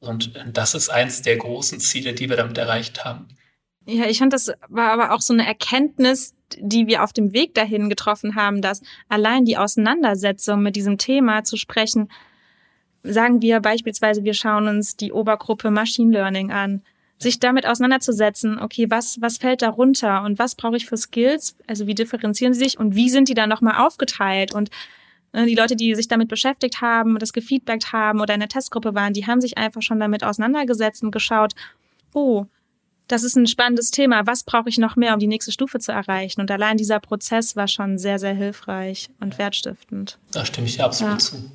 Und 0.00 0.32
das 0.52 0.74
ist 0.74 0.90
eins 0.90 1.22
der 1.22 1.36
großen 1.38 1.80
Ziele, 1.80 2.12
die 2.12 2.28
wir 2.28 2.36
damit 2.36 2.58
erreicht 2.58 3.04
haben. 3.04 3.28
Ja, 3.90 4.04
ich 4.06 4.18
fand, 4.18 4.34
das 4.34 4.52
war 4.68 4.92
aber 4.92 5.12
auch 5.14 5.22
so 5.22 5.32
eine 5.32 5.46
Erkenntnis, 5.46 6.34
die 6.58 6.86
wir 6.86 7.02
auf 7.02 7.14
dem 7.14 7.32
Weg 7.32 7.54
dahin 7.54 7.88
getroffen 7.88 8.34
haben, 8.34 8.60
dass 8.60 8.82
allein 9.08 9.46
die 9.46 9.56
Auseinandersetzung 9.56 10.60
mit 10.62 10.76
diesem 10.76 10.98
Thema 10.98 11.42
zu 11.42 11.56
sprechen, 11.56 12.10
sagen 13.02 13.40
wir 13.40 13.60
beispielsweise, 13.60 14.24
wir 14.24 14.34
schauen 14.34 14.68
uns 14.68 14.96
die 14.96 15.10
Obergruppe 15.10 15.70
Machine 15.70 16.12
Learning 16.12 16.52
an, 16.52 16.82
sich 17.16 17.40
damit 17.40 17.66
auseinanderzusetzen, 17.66 18.60
okay, 18.60 18.90
was, 18.90 19.22
was 19.22 19.38
fällt 19.38 19.62
darunter 19.62 20.22
und 20.22 20.38
was 20.38 20.54
brauche 20.54 20.76
ich 20.76 20.84
für 20.84 20.98
Skills, 20.98 21.56
also 21.66 21.86
wie 21.86 21.94
differenzieren 21.94 22.52
sie 22.52 22.64
sich 22.64 22.78
und 22.78 22.94
wie 22.94 23.08
sind 23.08 23.30
die 23.30 23.34
dann 23.34 23.48
nochmal 23.48 23.86
aufgeteilt? 23.86 24.54
Und 24.54 24.68
äh, 25.32 25.46
die 25.46 25.54
Leute, 25.54 25.76
die 25.76 25.94
sich 25.94 26.08
damit 26.08 26.28
beschäftigt 26.28 26.82
haben, 26.82 27.18
das 27.18 27.32
gefeedbackt 27.32 27.90
haben 27.94 28.20
oder 28.20 28.34
in 28.34 28.40
der 28.40 28.50
Testgruppe 28.50 28.94
waren, 28.94 29.14
die 29.14 29.26
haben 29.26 29.40
sich 29.40 29.56
einfach 29.56 29.80
schon 29.80 29.98
damit 29.98 30.24
auseinandergesetzt 30.24 31.02
und 31.02 31.10
geschaut, 31.10 31.54
oh, 32.12 32.44
das 33.08 33.22
ist 33.24 33.36
ein 33.36 33.46
spannendes 33.46 33.90
Thema. 33.90 34.26
Was 34.26 34.44
brauche 34.44 34.68
ich 34.68 34.78
noch 34.78 34.96
mehr, 34.96 35.14
um 35.14 35.18
die 35.18 35.26
nächste 35.26 35.50
Stufe 35.50 35.78
zu 35.80 35.92
erreichen? 35.92 36.40
Und 36.40 36.50
allein 36.50 36.76
dieser 36.76 37.00
Prozess 37.00 37.56
war 37.56 37.66
schon 37.66 37.98
sehr, 37.98 38.18
sehr 38.18 38.34
hilfreich 38.34 39.08
und 39.20 39.38
wertstiftend. 39.38 40.18
Da 40.30 40.44
stimme 40.44 40.66
ich 40.66 40.76
dir 40.76 40.84
absolut 40.84 41.14
ja. 41.14 41.18
zu. 41.18 41.50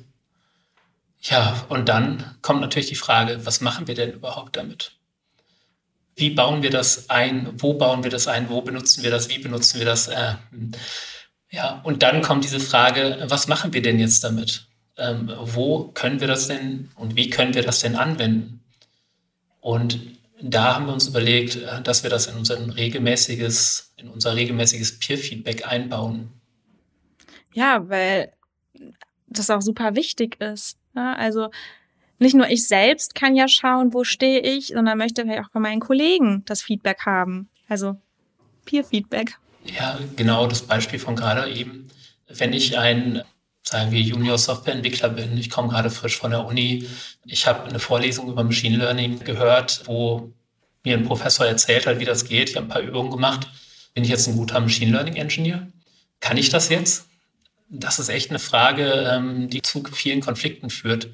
Ja, 1.22 1.64
und 1.68 1.88
dann 1.88 2.36
kommt 2.42 2.60
natürlich 2.60 2.88
die 2.88 2.96
Frage, 2.96 3.46
was 3.46 3.60
machen 3.60 3.86
wir 3.86 3.94
denn 3.94 4.12
überhaupt 4.12 4.56
damit? 4.56 4.92
Wie 6.16 6.30
bauen 6.30 6.62
wir 6.62 6.70
das 6.70 7.08
ein? 7.08 7.48
Wo 7.56 7.74
bauen 7.74 8.04
wir 8.04 8.10
das 8.10 8.28
ein? 8.28 8.50
Wo 8.50 8.60
benutzen 8.60 9.02
wir 9.02 9.10
das? 9.10 9.28
Wie 9.28 9.38
benutzen 9.38 9.78
wir 9.78 9.86
das? 9.86 10.08
Äh, 10.08 10.34
ja, 11.50 11.80
und 11.84 12.02
dann 12.02 12.20
kommt 12.20 12.44
diese 12.44 12.60
Frage, 12.60 13.24
was 13.28 13.48
machen 13.48 13.72
wir 13.72 13.80
denn 13.80 13.98
jetzt 13.98 14.22
damit? 14.22 14.66
Ähm, 14.96 15.32
wo 15.40 15.88
können 15.94 16.20
wir 16.20 16.28
das 16.28 16.46
denn 16.46 16.90
und 16.94 17.16
wie 17.16 17.30
können 17.30 17.54
wir 17.54 17.62
das 17.62 17.80
denn 17.80 17.96
anwenden? 17.96 18.60
Und 19.60 19.98
da 20.50 20.74
haben 20.74 20.86
wir 20.86 20.92
uns 20.92 21.08
überlegt, 21.08 21.56
äh, 21.56 21.82
dass 21.82 22.02
wir 22.02 22.10
das 22.10 22.26
in, 22.26 22.36
unser 22.36 22.76
regelmäßiges, 22.76 23.94
in 23.96 24.08
unser 24.08 24.34
regelmäßiges 24.34 24.98
Peer-Feedback 24.98 25.66
einbauen. 25.66 26.30
Ja, 27.52 27.88
weil 27.88 28.32
das 29.26 29.50
auch 29.50 29.62
super 29.62 29.94
wichtig 29.96 30.40
ist. 30.40 30.78
Ne? 30.94 31.16
also 31.16 31.50
nicht 32.18 32.34
nur 32.34 32.48
ich 32.48 32.68
selbst 32.68 33.14
kann 33.14 33.34
ja 33.34 33.48
schauen, 33.48 33.92
wo 33.92 34.04
stehe 34.04 34.40
ich, 34.40 34.68
sondern 34.68 34.98
möchte 34.98 35.22
vielleicht 35.22 35.46
auch 35.46 35.50
von 35.50 35.62
meinen 35.62 35.80
Kollegen 35.80 36.44
das 36.46 36.62
Feedback 36.62 37.00
haben. 37.04 37.48
Also 37.68 37.96
Peer-Feedback. 38.64 39.36
Ja, 39.64 39.98
genau 40.16 40.46
das 40.46 40.62
Beispiel 40.62 40.98
von 40.98 41.16
gerade 41.16 41.50
eben. 41.50 41.88
Wenn 42.28 42.52
ich 42.52 42.78
ein 42.78 43.22
sagen 43.64 43.90
wir, 43.90 44.00
Junior-Softwareentwickler 44.00 45.08
bin. 45.08 45.36
Ich 45.38 45.50
komme 45.50 45.68
gerade 45.68 45.90
frisch 45.90 46.18
von 46.18 46.30
der 46.30 46.46
Uni. 46.46 46.86
Ich 47.24 47.46
habe 47.46 47.64
eine 47.64 47.78
Vorlesung 47.78 48.28
über 48.28 48.44
Machine 48.44 48.76
Learning 48.76 49.20
gehört, 49.20 49.82
wo 49.86 50.32
mir 50.84 50.96
ein 50.96 51.04
Professor 51.04 51.46
erzählt 51.46 51.86
hat, 51.86 51.98
wie 51.98 52.04
das 52.04 52.26
geht. 52.26 52.50
Ich 52.50 52.56
habe 52.56 52.66
ein 52.66 52.70
paar 52.70 52.82
Übungen 52.82 53.10
gemacht. 53.10 53.48
Bin 53.94 54.04
ich 54.04 54.10
jetzt 54.10 54.28
ein 54.28 54.36
guter 54.36 54.60
Machine 54.60 54.92
Learning 54.92 55.16
Engineer? 55.16 55.68
Kann 56.20 56.36
ich 56.36 56.50
das 56.50 56.68
jetzt? 56.68 57.06
Das 57.70 57.98
ist 57.98 58.10
echt 58.10 58.30
eine 58.30 58.38
Frage, 58.38 59.10
ähm, 59.10 59.48
die 59.48 59.62
zu 59.62 59.82
vielen 59.90 60.20
Konflikten 60.20 60.68
führt. 60.68 61.08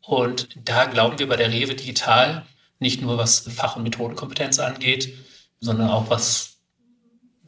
Und 0.00 0.48
da 0.64 0.86
glauben 0.86 1.18
wir 1.18 1.28
bei 1.28 1.36
der 1.36 1.52
Rewe 1.52 1.74
Digital, 1.74 2.44
nicht 2.78 3.02
nur 3.02 3.18
was 3.18 3.40
Fach- 3.40 3.76
und 3.76 3.82
Methodenkompetenz 3.82 4.58
angeht, 4.58 5.14
sondern 5.60 5.90
auch 5.90 6.10
was, 6.10 6.56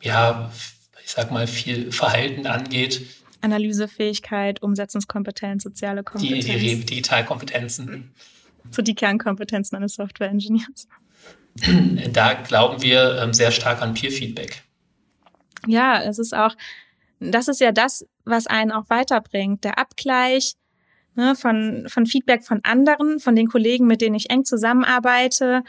ja, 0.03 0.53
ich 1.03 1.11
sag 1.11 1.33
mal, 1.33 1.47
viel 1.47 1.91
Verhalten 1.91 2.47
angeht, 2.47 3.07
Analysefähigkeit, 3.45 4.63
Umsetzungskompetenz, 4.63 5.63
soziale 5.63 6.03
Kompetenz. 6.03 6.47
Die, 6.47 6.59
die 6.59 6.85
Digitalkompetenzen. 6.85 8.13
So 8.71 8.83
die 8.83 8.95
Kernkompetenzen 8.95 9.77
eines 9.77 9.95
Software-Engineers. 9.95 10.89
Da 12.13 12.35
glauben 12.35 12.83
wir 12.83 13.19
ähm, 13.23 13.33
sehr 13.33 13.53
stark 13.53 13.81
an 13.81 13.95
Peer-Feedback. 13.95 14.63
Ja, 15.67 16.03
es 16.03 16.19
ist 16.19 16.35
auch, 16.35 16.57
das 17.21 17.49
ist 17.49 17.61
ja 17.61 17.71
das, 17.71 18.07
was 18.25 18.47
einen 18.47 18.73
auch 18.73 18.91
weiterbringt. 18.91 19.63
Der 19.63 19.79
Abgleich 19.79 20.55
ne, 21.15 21.35
von, 21.37 21.87
von 21.89 22.07
Feedback 22.07 22.45
von 22.45 22.61
anderen, 22.65 23.21
von 23.21 23.37
den 23.37 23.47
Kollegen, 23.47 23.87
mit 23.87 24.01
denen 24.01 24.17
ich 24.17 24.31
eng 24.31 24.45
zusammenarbeite, 24.45 25.63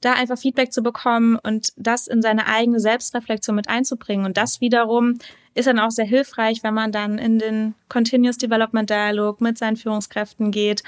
da 0.00 0.12
einfach 0.12 0.38
Feedback 0.38 0.72
zu 0.72 0.82
bekommen 0.82 1.38
und 1.42 1.72
das 1.76 2.06
in 2.06 2.22
seine 2.22 2.46
eigene 2.46 2.80
Selbstreflexion 2.80 3.56
mit 3.56 3.68
einzubringen. 3.68 4.26
Und 4.26 4.36
das 4.36 4.60
wiederum 4.60 5.18
ist 5.54 5.66
dann 5.66 5.78
auch 5.78 5.90
sehr 5.90 6.04
hilfreich, 6.04 6.62
wenn 6.62 6.74
man 6.74 6.92
dann 6.92 7.18
in 7.18 7.38
den 7.38 7.74
Continuous 7.88 8.36
Development 8.36 8.88
Dialog 8.88 9.40
mit 9.40 9.56
seinen 9.56 9.76
Führungskräften 9.76 10.50
geht, 10.50 10.82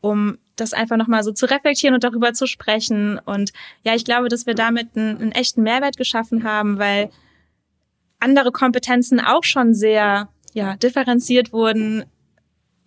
um 0.00 0.38
das 0.56 0.72
einfach 0.72 0.96
nochmal 0.96 1.22
so 1.22 1.32
zu 1.32 1.46
reflektieren 1.46 1.94
und 1.94 2.02
darüber 2.02 2.32
zu 2.32 2.46
sprechen. 2.46 3.20
Und 3.24 3.52
ja, 3.84 3.94
ich 3.94 4.04
glaube, 4.04 4.28
dass 4.28 4.46
wir 4.46 4.54
damit 4.54 4.96
einen, 4.96 5.18
einen 5.18 5.32
echten 5.32 5.62
Mehrwert 5.62 5.96
geschaffen 5.96 6.42
haben, 6.42 6.78
weil 6.78 7.10
andere 8.18 8.50
Kompetenzen 8.50 9.20
auch 9.20 9.44
schon 9.44 9.72
sehr 9.72 10.28
ja, 10.52 10.76
differenziert 10.76 11.52
wurden, 11.52 12.04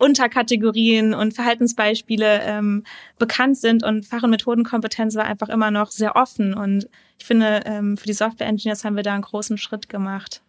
Unterkategorien 0.02 1.14
und 1.14 1.34
Verhaltensbeispiele 1.34 2.42
ähm, 2.42 2.84
bekannt 3.20 3.58
sind 3.58 3.84
und 3.84 4.06
Fach- 4.06 4.24
und 4.24 4.32
Methodenkompetenz 4.32 5.16
war 5.16 5.26
einfach 5.26 5.50
immer 5.50 5.70
noch 5.70 5.92
sehr 5.92 6.16
offen. 6.16 6.56
Und 6.56 6.90
ich 7.20 7.26
finde, 7.26 7.62
ähm, 7.66 7.98
für 7.98 8.08
die 8.08 8.14
Software-Engineers 8.14 8.84
haben 8.84 8.96
wir 8.96 9.04
da 9.04 9.14
einen 9.14 9.22
großen 9.22 9.60
Schritt 9.60 9.90
gemacht. 9.90 10.42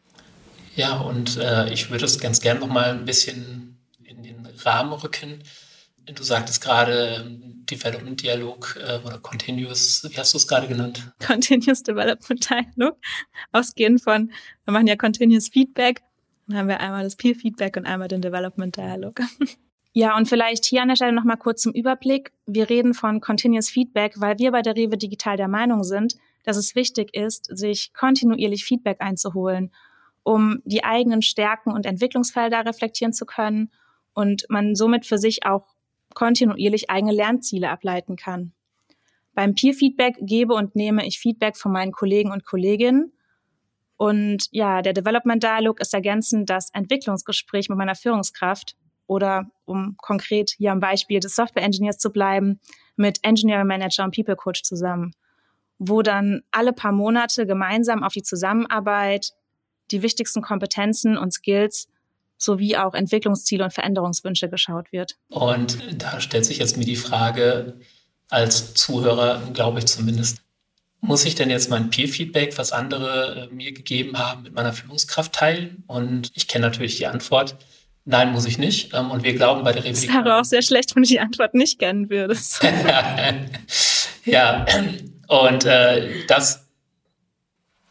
Ja, 0.75 0.97
und 0.99 1.37
äh, 1.37 1.71
ich 1.71 1.90
würde 1.90 2.06
es 2.06 2.18
ganz 2.18 2.40
gern 2.40 2.61
noch 2.61 2.68
mal 2.68 2.90
ein 2.90 3.04
bisschen 3.04 3.78
in 4.04 4.23
den 4.23 4.47
Rahmen 4.64 4.94
rücken. 4.94 5.42
Du 6.06 6.23
sagtest 6.23 6.62
gerade 6.62 7.23
ähm, 7.23 7.64
Development 7.71 8.21
Dialog 8.23 8.78
äh, 8.82 9.06
oder 9.06 9.18
Continuous, 9.18 10.09
wie 10.11 10.16
hast 10.16 10.32
du 10.32 10.38
es 10.38 10.49
gerade 10.49 10.66
genannt? 10.66 11.12
Continuous 11.25 11.82
Development 11.82 12.49
Dialog. 12.49 12.97
Ausgehend 13.52 14.02
von, 14.02 14.32
wir 14.64 14.73
machen 14.73 14.87
ja 14.87 14.97
Continuous 14.97 15.49
Feedback. 15.49 16.02
Dann 16.52 16.61
haben 16.61 16.68
wir 16.68 16.80
einmal 16.80 17.04
das 17.04 17.16
Peer 17.16 17.35
Feedback 17.35 17.76
und 17.76 17.87
einmal 17.87 18.09
den 18.09 18.23
Development 18.23 18.76
Dialog. 18.76 19.21
Ja, 19.94 20.16
und 20.16 20.26
vielleicht 20.26 20.64
hier 20.64 20.80
an 20.80 20.88
der 20.88 20.97
Stelle 20.97 21.12
nochmal 21.12 21.37
kurz 21.37 21.61
zum 21.61 21.75
Überblick. 21.75 22.32
Wir 22.47 22.71
reden 22.71 22.94
von 22.94 23.21
Continuous 23.21 23.68
Feedback, 23.68 24.14
weil 24.16 24.38
wir 24.38 24.50
bei 24.50 24.62
der 24.62 24.75
Rewe 24.75 24.97
Digital 24.97 25.37
der 25.37 25.49
Meinung 25.49 25.85
sind, 25.85 26.16
dass 26.44 26.56
es 26.56 26.75
wichtig 26.75 27.14
ist, 27.14 27.54
sich 27.54 27.92
kontinuierlich 27.92 28.64
Feedback 28.64 29.02
einzuholen 29.02 29.71
um 30.23 30.62
die 30.64 30.85
eigenen 30.85 31.23
Stärken 31.23 31.73
und 31.73 31.87
Entwicklungsfelder 31.87 32.64
reflektieren 32.64 33.12
zu 33.12 33.26
können 33.26 33.71
und 34.14 34.47
man 34.49 34.75
somit 34.75 35.06
für 35.06 35.18
sich 35.18 35.44
auch 35.44 35.66
kontinuierlich 36.14 36.90
eigene 36.90 37.12
Lernziele 37.12 37.71
ableiten 37.71 38.16
kann. 38.16 38.52
Beim 39.35 39.54
Peer-Feedback 39.54 40.16
gebe 40.21 40.54
und 40.54 40.76
nehme 40.76 41.06
ich 41.06 41.18
Feedback 41.18 41.56
von 41.56 41.73
meinen 41.73 41.92
Kollegen 41.92 42.30
und 42.30 42.44
Kolleginnen. 42.44 43.12
Und 43.97 44.49
ja, 44.51 44.83
der 44.83 44.93
Development 44.93 45.43
Dialog 45.43 45.81
ist 45.81 45.95
ergänzend 45.95 46.51
das 46.51 46.71
Entwicklungsgespräch 46.73 47.69
mit 47.69 47.79
meiner 47.79 47.95
Führungskraft 47.95 48.77
oder 49.07 49.51
um 49.65 49.97
konkret 49.99 50.51
hier 50.57 50.73
am 50.73 50.81
Beispiel 50.81 51.21
des 51.21 51.35
Software 51.35 51.63
Engineers 51.63 51.99
zu 51.99 52.11
bleiben, 52.11 52.61
mit 52.97 53.19
Engineering 53.23 53.67
Manager 53.67 54.05
und 54.05 54.15
People 54.15 54.37
Coach 54.37 54.63
zusammen, 54.63 55.13
wo 55.79 56.03
dann 56.03 56.43
alle 56.51 56.73
paar 56.73 56.93
Monate 56.93 57.47
gemeinsam 57.47 58.03
auf 58.03 58.13
die 58.13 58.23
Zusammenarbeit, 58.23 59.33
die 59.91 60.03
wichtigsten 60.03 60.43
Kompetenzen 60.43 61.17
und 61.17 61.33
Skills 61.33 61.89
sowie 62.39 62.77
auch 62.77 62.95
Entwicklungsziele 62.95 63.65
und 63.65 63.73
Veränderungswünsche 63.73 64.49
geschaut 64.49 64.93
wird. 64.93 65.17
Und 65.29 66.03
da 66.03 66.21
stellt 66.21 66.45
sich 66.45 66.59
jetzt 66.59 66.77
mir 66.77 66.85
die 66.85 66.97
Frage, 66.97 67.79
als 68.29 68.75
Zuhörer, 68.75 69.43
glaube 69.53 69.79
ich 69.79 69.87
zumindest, 69.87 70.43
muss 71.02 71.25
ich 71.25 71.35
denn 71.35 71.50
jetzt 71.50 71.68
mein 71.68 71.90
Peer-Feedback, 71.90 72.56
was 72.56 72.71
andere 72.73 73.49
äh, 73.50 73.54
mir 73.54 73.73
gegeben 73.73 74.18
haben, 74.18 74.44
mit 74.44 74.54
meiner 74.54 74.73
Führungskraft 74.73 75.32
teilen? 75.32 75.82
Und 75.88 76.30
ich 76.35 76.47
kenne 76.47 76.64
natürlich 76.64 76.97
die 76.97 77.09
Antwort. 77.09 77.56
Nein, 78.04 78.30
muss 78.32 78.47
ich 78.47 78.56
nicht. 78.56 78.94
Ähm, 78.94 79.11
und 79.11 79.25
wir 79.25 79.35
glauben 79.35 79.64
bei 79.64 79.73
der 79.73 79.85
Revision. 79.85 80.14
Das 80.14 80.25
wäre 80.25 80.40
auch 80.40 80.44
sehr 80.44 80.62
schlecht, 80.62 80.94
wenn 80.94 81.02
du 81.02 81.09
die 81.09 81.18
Antwort 81.18 81.54
nicht 81.54 81.80
kennen 81.80 82.09
würdest. 82.09 82.62
ja, 84.25 84.64
und 85.26 85.64
äh, 85.64 86.25
das 86.28 86.68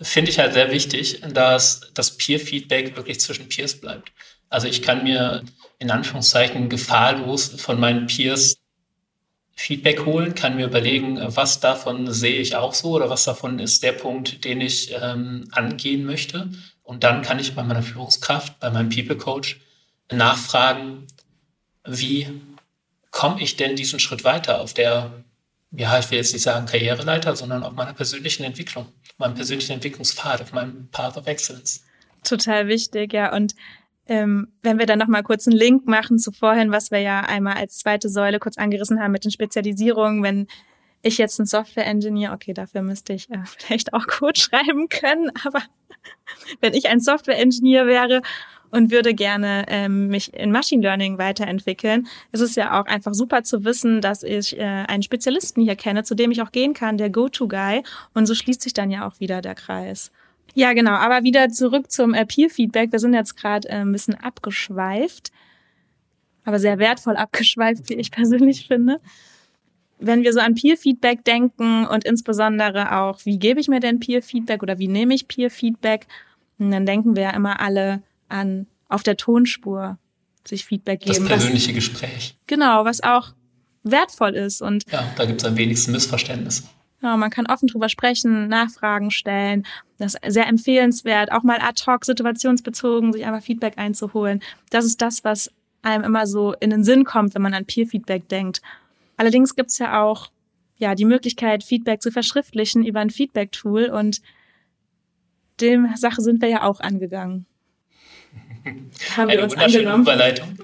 finde 0.02 0.32
ich 0.32 0.40
halt 0.40 0.54
sehr 0.54 0.72
wichtig, 0.72 1.22
dass 1.34 1.92
das 1.94 2.18
Peer-Feedback 2.18 2.96
wirklich 2.96 3.20
zwischen 3.20 3.50
Peers 3.50 3.80
bleibt. 3.80 4.14
Also 4.50 4.68
ich 4.68 4.82
kann 4.82 5.04
mir 5.04 5.44
in 5.80 5.92
Anführungszeichen 5.92 6.70
gefahrlos 6.70 7.50
von 7.58 7.78
meinen 7.78 8.08
Peers 8.08 8.61
Feedback 9.62 10.06
holen, 10.06 10.34
kann 10.34 10.56
mir 10.56 10.66
überlegen, 10.66 11.20
was 11.22 11.60
davon 11.60 12.12
sehe 12.12 12.40
ich 12.40 12.56
auch 12.56 12.74
so 12.74 12.92
oder 12.92 13.10
was 13.10 13.26
davon 13.26 13.60
ist 13.60 13.84
der 13.84 13.92
Punkt, 13.92 14.44
den 14.44 14.60
ich 14.60 14.92
ähm, 15.00 15.48
angehen 15.52 16.04
möchte. 16.04 16.50
Und 16.84 17.04
dann 17.04 17.22
kann 17.22 17.38
ich 17.38 17.54
bei 17.54 17.62
meiner 17.62 17.84
Führungskraft, 17.84 18.60
bei 18.60 18.72
meinem 18.72 18.90
People 18.90 19.18
Coach 19.18 19.62
nachfragen, 20.12 21.06
wie 21.86 22.28
komme 23.12 23.42
ich 23.42 23.56
denn 23.56 23.76
diesen 23.76 24.00
Schritt 24.00 24.24
weiter 24.24 24.62
auf 24.62 24.74
der, 24.74 25.12
ja, 25.72 26.00
ich 26.00 26.10
will 26.10 26.18
jetzt 26.18 26.34
nicht 26.34 26.42
sagen 26.42 26.66
Karriereleiter, 26.66 27.36
sondern 27.36 27.64
auf 27.64 27.74
meiner 27.74 27.94
persönlichen 27.94 28.44
Entwicklung, 28.44 28.88
meinem 29.20 29.36
persönlichen 29.36 29.74
Entwicklungspfad, 29.74 30.42
auf 30.42 30.54
meinem 30.54 30.90
Path 30.92 31.18
of 31.18 31.28
Excellence. 31.28 31.84
Total 32.24 32.68
wichtig, 32.68 33.14
ja. 33.14 33.32
Und 33.32 33.56
ähm, 34.12 34.50
wenn 34.62 34.78
wir 34.78 34.86
dann 34.86 35.00
noch 35.00 35.08
mal 35.08 35.24
kurz 35.24 35.48
einen 35.48 35.56
Link 35.56 35.88
machen 35.88 36.20
zu 36.20 36.34
vorhin, 36.34 36.70
was 36.70 36.92
wir 36.92 37.00
ja 37.00 37.22
einmal 37.22 37.56
als 37.56 37.78
zweite 37.78 38.10
Säule 38.10 38.40
kurz 38.40 38.58
angerissen 38.58 39.00
haben 39.00 39.14
mit 39.14 39.24
den 39.24 39.32
Spezialisierungen, 39.32 40.22
wenn 40.22 40.48
ich 41.02 41.18
jetzt 41.18 41.40
ein 41.40 41.46
Software-Engineer, 41.46 42.34
okay, 42.34 42.54
dafür 42.54 42.82
müsste 42.82 43.14
ich 43.14 43.30
äh, 43.30 43.38
vielleicht 43.46 43.94
auch 43.94 44.08
Code 44.08 44.38
schreiben 44.38 44.90
können, 44.90 45.32
aber 45.46 45.62
wenn 46.60 46.74
ich 46.74 46.90
ein 46.90 47.00
Software-Engineer 47.00 47.88
wäre 47.88 48.22
und 48.70 48.92
würde 48.92 49.14
gerne 49.14 49.64
ähm, 49.70 50.10
mich 50.10 50.34
in 50.34 50.52
Machine 50.52 50.82
Learning 50.82 51.18
weiterentwickeln, 51.18 52.06
ist 52.34 52.42
es 52.42 52.56
ja 52.56 52.82
auch 52.82 52.88
einfach 52.88 53.14
super 53.14 53.44
zu 53.44 53.64
wissen, 53.64 54.02
dass 54.02 54.24
ich 54.24 54.60
äh, 54.60 54.62
einen 54.62 55.04
Spezialisten 55.04 55.62
hier 55.62 55.78
kenne, 55.78 56.04
zu 56.04 56.16
dem 56.16 56.32
ich 56.32 56.42
auch 56.42 56.52
gehen 56.52 56.74
kann, 56.74 56.98
der 56.98 57.10
Go-To-Guy. 57.10 57.84
Und 58.14 58.26
so 58.26 58.36
schließt 58.36 58.62
sich 58.62 58.74
dann 58.74 58.92
ja 58.92 59.08
auch 59.08 59.22
wieder 59.22 59.42
der 59.42 59.56
Kreis. 59.56 60.12
Ja, 60.54 60.74
genau. 60.74 60.92
Aber 60.92 61.24
wieder 61.24 61.50
zurück 61.50 61.92
zum 61.92 62.14
äh, 62.14 62.26
Peer-Feedback. 62.26 62.92
Wir 62.92 63.00
sind 63.00 63.14
jetzt 63.14 63.36
gerade 63.38 63.70
äh, 63.70 63.78
ein 63.78 63.92
bisschen 63.92 64.16
abgeschweift, 64.16 65.32
aber 66.44 66.60
sehr 66.60 66.80
wertvoll 66.80 67.16
abgeschweift, 67.16 67.90
wie 67.90 67.96
ich 67.96 68.12
persönlich 68.12 68.68
finde. 68.68 69.00
Wenn 70.00 70.24
wir 70.24 70.34
so 70.34 70.40
an 70.40 70.56
Peer-Feedback 70.56 71.24
denken 71.24 71.86
und 71.86 72.04
insbesondere 72.04 72.98
auch, 72.98 73.20
wie 73.26 73.38
gebe 73.38 73.60
ich 73.60 73.68
mir 73.68 73.80
denn 73.80 74.00
Peer-Feedback 74.00 74.64
oder 74.64 74.80
wie 74.80 74.88
nehme 74.88 75.14
ich 75.14 75.28
Peer-Feedback, 75.28 76.08
dann 76.58 76.86
denken 76.86 77.16
wir 77.16 77.24
ja 77.24 77.30
immer 77.32 77.60
alle 77.60 78.02
an 78.28 78.68
auf 78.90 79.04
der 79.04 79.18
Tonspur 79.18 79.98
sich 80.46 80.66
Feedback 80.66 81.02
geben. 81.02 81.20
Das 81.20 81.28
persönliche 81.28 81.70
was, 81.70 81.76
Gespräch. 81.76 82.36
Genau, 82.48 82.84
was 82.86 83.02
auch 83.04 83.34
wertvoll 83.84 84.36
ist. 84.36 84.62
Und 84.62 84.84
ja, 84.92 85.04
da 85.16 85.26
gibt 85.26 85.42
es 85.42 85.48
am 85.48 85.56
wenigsten 85.58 85.92
Missverständnisse. 85.92 86.64
Ja, 87.02 87.18
man 87.18 87.32
kann 87.32 87.48
offen 87.48 87.68
drüber 87.68 87.90
sprechen, 87.90 88.48
Nachfragen 88.48 89.10
stellen. 89.10 89.66
Das 89.98 90.16
ist 90.16 90.34
sehr 90.34 90.48
empfehlenswert, 90.48 91.32
auch 91.32 91.44
mal 91.44 91.60
ad 91.60 91.82
hoc 91.88 92.06
situationsbezogen 92.06 93.12
sich 93.14 93.26
einfach 93.26 93.44
Feedback 93.44 93.78
einzuholen. 93.78 94.42
Das 94.70 94.86
ist 94.86 95.02
das, 95.02 95.24
was 95.24 95.52
einem 95.82 96.04
immer 96.04 96.28
so 96.28 96.54
in 96.54 96.70
den 96.70 96.84
Sinn 96.84 97.04
kommt, 97.04 97.34
wenn 97.34 97.42
man 97.42 97.56
an 97.56 97.66
Peer-Feedback 97.66 98.30
denkt. 98.30 98.62
Allerdings 99.18 99.56
gibt's 99.56 99.80
ja 99.80 100.02
auch 100.02 100.30
ja 100.78 100.96
die 100.96 101.06
Möglichkeit, 101.06 101.64
Feedback 101.64 102.02
zu 102.02 102.12
verschriftlichen 102.12 102.86
über 102.86 103.00
ein 103.00 103.10
Feedback-Tool 103.10 103.86
und 103.86 104.22
dem 105.60 105.96
Sache 105.96 106.22
sind 106.22 106.42
wir 106.42 106.50
ja 106.50 106.64
auch 106.64 106.80
angegangen. 106.80 107.46
haben 109.16 109.30
wir 109.30 109.38
Eine 109.38 109.44
uns 109.44 109.56
angenommen. 109.56 110.04
Überleitung. 110.04 110.58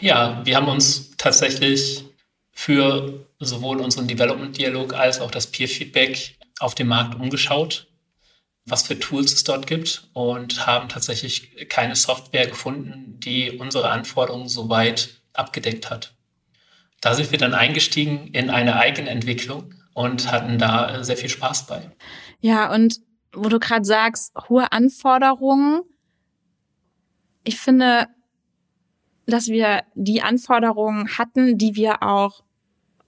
Ja, 0.00 0.40
wir 0.44 0.56
haben 0.56 0.68
uns 0.68 1.16
tatsächlich 1.16 2.04
für 2.60 3.26
sowohl 3.38 3.80
unseren 3.80 4.06
Development-Dialog 4.06 4.92
als 4.92 5.18
auch 5.22 5.30
das 5.30 5.46
Peer-Feedback 5.46 6.36
auf 6.58 6.74
dem 6.74 6.88
Markt 6.88 7.14
umgeschaut, 7.18 7.86
was 8.66 8.82
für 8.82 8.98
Tools 8.98 9.32
es 9.32 9.44
dort 9.44 9.66
gibt 9.66 10.10
und 10.12 10.66
haben 10.66 10.90
tatsächlich 10.90 11.70
keine 11.70 11.96
Software 11.96 12.46
gefunden, 12.46 13.18
die 13.18 13.52
unsere 13.52 13.88
Anforderungen 13.88 14.50
so 14.50 14.68
weit 14.68 15.22
abgedeckt 15.32 15.88
hat. 15.88 16.14
Da 17.00 17.14
sind 17.14 17.30
wir 17.30 17.38
dann 17.38 17.54
eingestiegen 17.54 18.26
in 18.34 18.50
eine 18.50 18.76
Eigenentwicklung 18.76 19.74
und 19.94 20.30
hatten 20.30 20.58
da 20.58 21.02
sehr 21.02 21.16
viel 21.16 21.30
Spaß 21.30 21.66
bei. 21.66 21.90
Ja, 22.40 22.70
und 22.74 22.96
wo 23.32 23.48
du 23.48 23.58
gerade 23.58 23.86
sagst, 23.86 24.34
hohe 24.50 24.70
Anforderungen, 24.70 25.80
ich 27.42 27.58
finde, 27.58 28.06
dass 29.24 29.46
wir 29.46 29.82
die 29.94 30.20
Anforderungen 30.20 31.16
hatten, 31.16 31.56
die 31.56 31.74
wir 31.74 32.02
auch 32.02 32.42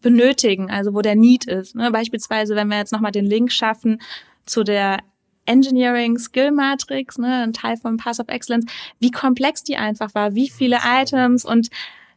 benötigen, 0.03 0.71
also 0.71 0.95
wo 0.95 1.01
der 1.01 1.17
Need 1.17 1.47
ist. 1.47 1.75
Ne? 1.75 1.91
Beispielsweise, 1.91 2.55
wenn 2.57 2.69
wir 2.69 2.79
jetzt 2.79 2.93
nochmal 2.93 3.12
den 3.12 3.27
Link 3.27 3.53
schaffen 3.53 4.01
zu 4.45 4.65
der 4.65 4.99
Engineering 5.47 6.19
Skill 6.19 6.53
Matrix, 6.53 7.19
ne, 7.19 7.43
ein 7.43 7.53
Teil 7.53 7.77
von 7.77 7.97
Pass 7.97 8.21
of 8.21 8.29
Excellence, 8.29 8.67
wie 9.01 9.11
komplex 9.11 9.65
die 9.65 9.77
einfach 9.77 10.15
war, 10.15 10.35
wie 10.35 10.49
viele 10.49 10.79
Items 10.85 11.45
und 11.45 11.69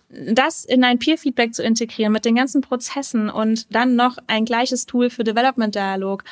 das 0.10 0.64
in 0.64 0.84
ein 0.84 1.00
Peer-Feedback 1.00 1.54
zu 1.54 1.64
integrieren 1.64 2.14
mit 2.14 2.26
den 2.26 2.36
ganzen 2.36 2.62
Prozessen 2.62 3.30
und 3.30 3.74
dann 3.74 3.96
noch 3.96 4.18
ein 4.28 4.46
gleiches 4.46 4.86
Tool 4.86 5.10
für 5.10 5.24
Development 5.24 5.74
Dialog. 5.74 6.24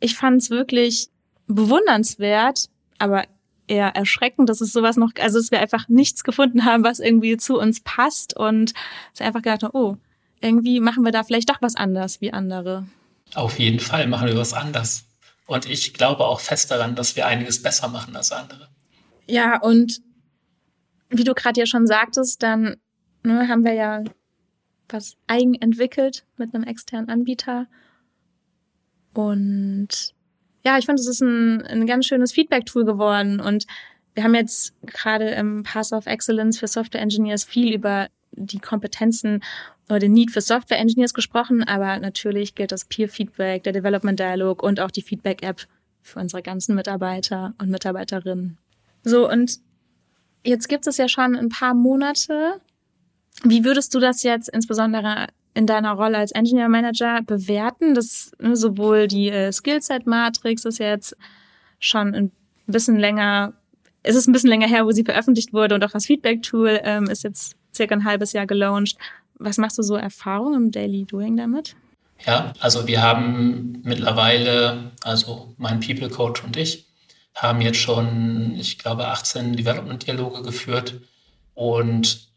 Ich 0.00 0.16
fand 0.16 0.40
es 0.40 0.50
wirklich 0.50 1.08
bewundernswert, 1.46 2.70
aber 2.98 3.24
eher 3.66 3.94
erschreckend, 3.94 4.48
dass 4.48 4.60
es 4.60 4.72
sowas 4.72 4.96
noch, 4.96 5.10
also 5.20 5.38
dass 5.38 5.50
wir 5.50 5.60
einfach 5.60 5.88
nichts 5.88 6.24
gefunden 6.24 6.64
haben, 6.64 6.84
was 6.84 7.00
irgendwie 7.00 7.36
zu 7.36 7.58
uns 7.58 7.80
passt 7.80 8.36
und 8.36 8.72
es 9.14 9.20
einfach 9.20 9.42
gedacht 9.42 9.62
haben, 9.62 9.76
oh, 9.76 9.96
irgendwie 10.42 10.80
machen 10.80 11.04
wir 11.04 11.12
da 11.12 11.22
vielleicht 11.24 11.50
doch 11.50 11.62
was 11.62 11.76
anders 11.76 12.20
wie 12.20 12.32
andere. 12.32 12.86
Auf 13.34 13.58
jeden 13.58 13.80
Fall 13.80 14.06
machen 14.06 14.28
wir 14.28 14.36
was 14.36 14.52
anders. 14.52 15.04
Und 15.46 15.68
ich 15.68 15.94
glaube 15.94 16.24
auch 16.24 16.40
fest 16.40 16.70
daran, 16.70 16.94
dass 16.94 17.16
wir 17.16 17.26
einiges 17.26 17.62
besser 17.62 17.88
machen 17.88 18.14
als 18.16 18.32
andere. 18.32 18.68
Ja, 19.26 19.60
und 19.60 20.00
wie 21.10 21.24
du 21.24 21.34
gerade 21.34 21.60
ja 21.60 21.66
schon 21.66 21.86
sagtest, 21.86 22.42
dann 22.42 22.76
ne, 23.22 23.48
haben 23.48 23.64
wir 23.64 23.74
ja 23.74 24.02
was 24.88 25.16
eigen 25.26 25.54
entwickelt 25.54 26.24
mit 26.36 26.54
einem 26.54 26.64
externen 26.64 27.08
Anbieter. 27.08 27.66
Und 29.14 30.14
ja, 30.64 30.78
ich 30.78 30.86
finde, 30.86 31.00
es 31.00 31.08
ist 31.08 31.20
ein, 31.20 31.62
ein 31.62 31.86
ganz 31.86 32.06
schönes 32.06 32.32
Feedback-Tool 32.32 32.84
geworden. 32.84 33.40
Und 33.40 33.66
wir 34.14 34.24
haben 34.24 34.34
jetzt 34.34 34.74
gerade 34.82 35.30
im 35.30 35.62
Pass 35.62 35.92
of 35.92 36.06
Excellence 36.06 36.58
für 36.58 36.66
Software 36.66 37.00
Engineers 37.00 37.44
viel 37.44 37.74
über 37.74 38.08
die 38.32 38.58
Kompetenzen 38.58 39.42
oder 39.88 39.98
den 39.98 40.12
Need 40.12 40.30
für 40.30 40.40
Software 40.40 40.78
Engineers 40.78 41.14
gesprochen, 41.14 41.62
aber 41.64 41.98
natürlich 41.98 42.54
gilt 42.54 42.72
das 42.72 42.84
Peer 42.84 43.08
Feedback, 43.08 43.62
der 43.64 43.72
Development 43.72 44.18
Dialog 44.18 44.62
und 44.62 44.80
auch 44.80 44.90
die 44.90 45.02
Feedback 45.02 45.42
App 45.42 45.66
für 46.02 46.20
unsere 46.20 46.42
ganzen 46.42 46.74
Mitarbeiter 46.74 47.54
und 47.58 47.70
Mitarbeiterinnen. 47.70 48.58
So, 49.04 49.28
und 49.28 49.58
jetzt 50.44 50.68
gibt 50.68 50.86
es 50.86 50.96
ja 50.96 51.08
schon 51.08 51.36
ein 51.36 51.48
paar 51.48 51.74
Monate. 51.74 52.60
Wie 53.44 53.64
würdest 53.64 53.94
du 53.94 54.00
das 54.00 54.22
jetzt 54.22 54.48
insbesondere 54.48 55.28
in 55.54 55.66
deiner 55.66 55.92
Rolle 55.92 56.18
als 56.18 56.32
Engineer 56.32 56.68
Manager 56.68 57.22
bewerten? 57.22 57.94
Das 57.94 58.32
ne, 58.38 58.56
sowohl 58.56 59.08
die 59.08 59.28
äh, 59.28 59.52
Skillset 59.52 60.06
Matrix 60.06 60.64
ist 60.64 60.78
jetzt 60.78 61.16
schon 61.78 62.14
ein 62.14 62.32
bisschen 62.66 62.98
länger, 62.98 63.54
ist 64.02 64.16
es 64.16 64.26
ein 64.26 64.32
bisschen 64.32 64.50
länger 64.50 64.68
her, 64.68 64.86
wo 64.86 64.92
sie 64.92 65.04
veröffentlicht 65.04 65.52
wurde 65.52 65.74
und 65.74 65.84
auch 65.84 65.90
das 65.90 66.06
Feedback 66.06 66.42
Tool 66.42 66.80
ähm, 66.82 67.04
ist 67.04 67.24
jetzt 67.24 67.56
circa 67.74 67.94
ein 67.94 68.04
halbes 68.04 68.32
Jahr 68.32 68.46
gelauncht. 68.46 68.96
Was 69.44 69.58
machst 69.58 69.78
du 69.78 69.82
so 69.82 69.96
Erfahrungen 69.96 70.54
im 70.54 70.70
Daily 70.70 71.04
Doing 71.04 71.36
damit? 71.36 71.76
Ja, 72.26 72.52
also 72.60 72.86
wir 72.86 73.02
haben 73.02 73.80
mittlerweile, 73.82 74.92
also 75.02 75.54
mein 75.58 75.80
People 75.80 76.08
Coach 76.08 76.44
und 76.44 76.56
ich, 76.56 76.86
haben 77.34 77.60
jetzt 77.60 77.78
schon, 77.78 78.54
ich 78.56 78.78
glaube, 78.78 79.08
18 79.08 79.56
Development-Dialoge 79.56 80.42
geführt 80.42 81.00
und 81.54 82.28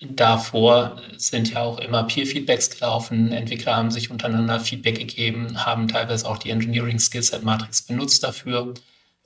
davor 0.00 1.00
sind 1.16 1.52
ja 1.52 1.62
auch 1.62 1.78
immer 1.78 2.04
Peer-Feedbacks 2.04 2.70
gelaufen. 2.70 3.32
Entwickler 3.32 3.76
haben 3.76 3.90
sich 3.90 4.10
untereinander 4.10 4.60
Feedback 4.60 4.98
gegeben, 4.98 5.64
haben 5.64 5.88
teilweise 5.88 6.28
auch 6.28 6.38
die 6.38 6.50
Engineering 6.50 6.98
Skillset 6.98 7.42
Matrix 7.42 7.82
benutzt 7.82 8.22
dafür. 8.24 8.74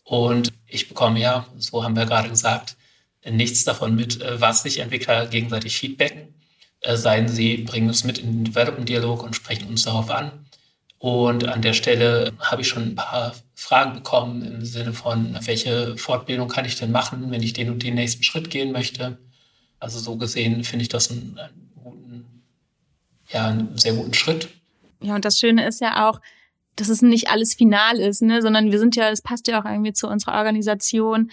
Und 0.05 0.53
ich 0.67 0.89
bekomme 0.89 1.21
ja, 1.21 1.47
so 1.57 1.85
haben 1.85 1.97
wir 1.97 2.07
gerade 2.07 2.29
gesagt, 2.29 2.77
nichts 3.29 3.65
davon 3.65 3.95
mit, 3.95 4.21
äh, 4.21 4.41
was 4.41 4.63
sich 4.63 4.79
Entwickler 4.79 5.27
gegenseitig 5.27 5.79
feedbacken. 5.79 6.35
Äh, 6.81 6.97
seien 6.97 7.29
sie 7.29 7.59
bringen 7.59 7.89
es 7.89 8.05
mit 8.05 8.19
in 8.19 8.33
den 8.33 8.45
Development-Dialog 8.45 9.23
und 9.23 9.35
sprechen 9.35 9.69
uns 9.69 9.83
darauf 9.83 10.11
an. 10.11 10.47
Und 10.99 11.47
an 11.47 11.63
der 11.63 11.75
Stelle 11.75 12.33
habe 12.41 12.63
ich 12.63 12.69
schon 12.69 12.83
ein 12.83 12.95
paar 12.97 13.35
Fragen 13.55 13.95
bekommen 13.95 14.43
im 14.43 14.65
Sinne 14.65 14.93
von, 14.93 15.37
welche 15.43 15.97
Fortbildung 15.97 16.49
kann 16.49 16.65
ich 16.65 16.77
denn 16.77 16.91
machen, 16.91 17.31
wenn 17.31 17.43
ich 17.43 17.53
den 17.53 17.71
und 17.71 17.83
den 17.83 17.95
nächsten 17.95 18.25
Schritt 18.25 18.51
gehen 18.51 18.73
möchte. 18.73 19.19
Also 19.79 20.01
so 20.01 20.17
gesehen 20.17 20.65
finde 20.65 20.83
ich 20.83 20.89
das 20.89 21.11
einen, 21.11 21.39
einen 21.39 21.71
guten, 21.83 22.43
ja, 23.29 23.47
einen 23.47 23.79
sehr 23.79 23.95
guten 23.95 24.15
Schritt. 24.15 24.49
Ja, 25.01 25.15
und 25.15 25.25
das 25.25 25.39
Schöne 25.39 25.67
ist 25.67 25.81
ja 25.81 26.09
auch, 26.09 26.21
dass 26.75 26.89
es 26.89 27.03
nicht 27.03 27.29
alles 27.31 27.55
final 27.55 27.99
ist, 27.99 28.23
ne, 28.23 28.43
sondern 28.43 28.73
wir 28.73 28.79
sind 28.79 28.97
ja, 28.97 29.09
es 29.11 29.23
passt 29.23 29.47
ja 29.47 29.61
auch 29.61 29.65
irgendwie 29.65 29.93
zu 29.93 30.09
unserer 30.09 30.39
Organisation 30.39 31.31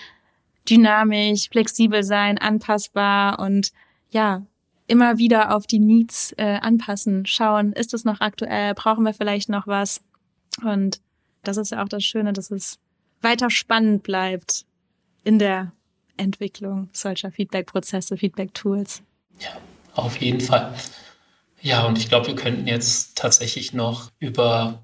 dynamisch, 0.69 1.49
flexibel 1.49 2.03
sein, 2.03 2.37
anpassbar 2.37 3.39
und 3.39 3.71
ja, 4.09 4.45
immer 4.87 5.17
wieder 5.17 5.55
auf 5.55 5.67
die 5.67 5.79
Needs 5.79 6.33
äh, 6.37 6.59
anpassen, 6.61 7.25
schauen, 7.25 7.73
ist 7.73 7.93
es 7.93 8.05
noch 8.05 8.21
aktuell, 8.21 8.73
brauchen 8.73 9.03
wir 9.03 9.13
vielleicht 9.13 9.49
noch 9.49 9.67
was? 9.67 10.01
Und 10.63 11.01
das 11.43 11.57
ist 11.57 11.71
ja 11.71 11.83
auch 11.83 11.89
das 11.89 12.03
Schöne, 12.03 12.33
dass 12.33 12.51
es 12.51 12.79
weiter 13.21 13.49
spannend 13.49 14.03
bleibt 14.03 14.65
in 15.23 15.39
der 15.39 15.71
Entwicklung 16.17 16.89
solcher 16.93 17.31
Feedback-Prozesse, 17.31 18.17
Feedback-Tools. 18.17 19.01
Ja, 19.39 19.49
auf 19.95 20.17
jeden 20.17 20.41
Fall. 20.41 20.73
Ja, 21.61 21.85
und 21.85 21.97
ich 21.97 22.09
glaube, 22.09 22.27
wir 22.27 22.35
könnten 22.35 22.67
jetzt 22.67 23.17
tatsächlich 23.17 23.73
noch 23.73 24.11
über 24.19 24.83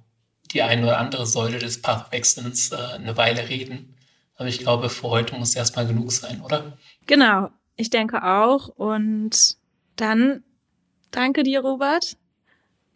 die 0.51 0.63
eine 0.63 0.83
oder 0.83 0.97
andere 0.97 1.25
Säule 1.25 1.59
des 1.59 1.81
Pathwechselns 1.81 2.71
äh, 2.71 2.75
eine 2.95 3.15
Weile 3.17 3.47
reden. 3.47 3.95
Aber 4.35 4.49
ich 4.49 4.59
glaube, 4.59 4.89
für 4.89 5.09
heute 5.09 5.35
muss 5.35 5.55
erstmal 5.55 5.85
genug 5.85 6.11
sein, 6.11 6.41
oder? 6.41 6.77
Genau, 7.05 7.49
ich 7.75 7.91
denke 7.91 8.23
auch. 8.23 8.67
Und 8.69 9.57
dann 9.95 10.43
danke 11.11 11.43
dir, 11.43 11.61
Robert. 11.61 12.17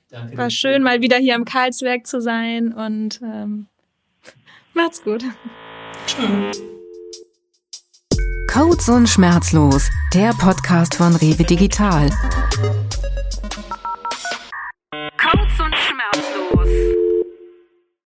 Danke 0.10 0.38
War 0.38 0.50
schön, 0.50 0.84
mal 0.84 1.02
wieder 1.02 1.18
hier 1.18 1.36
im 1.36 1.46
Karlswerk 1.46 2.08
zu 2.08 2.22
sein 2.22 2.74
und 2.74 3.22
ähm, 3.22 3.68
macht's 4.74 5.04
gut. 5.04 5.24
Tschüss. 6.08 6.62
Codes 8.52 8.88
und 8.88 9.10
Schmerzlos, 9.10 9.90
der 10.14 10.32
Podcast 10.32 10.96
von 10.96 11.16
Rewe 11.16 11.44
Digital. 11.44 12.10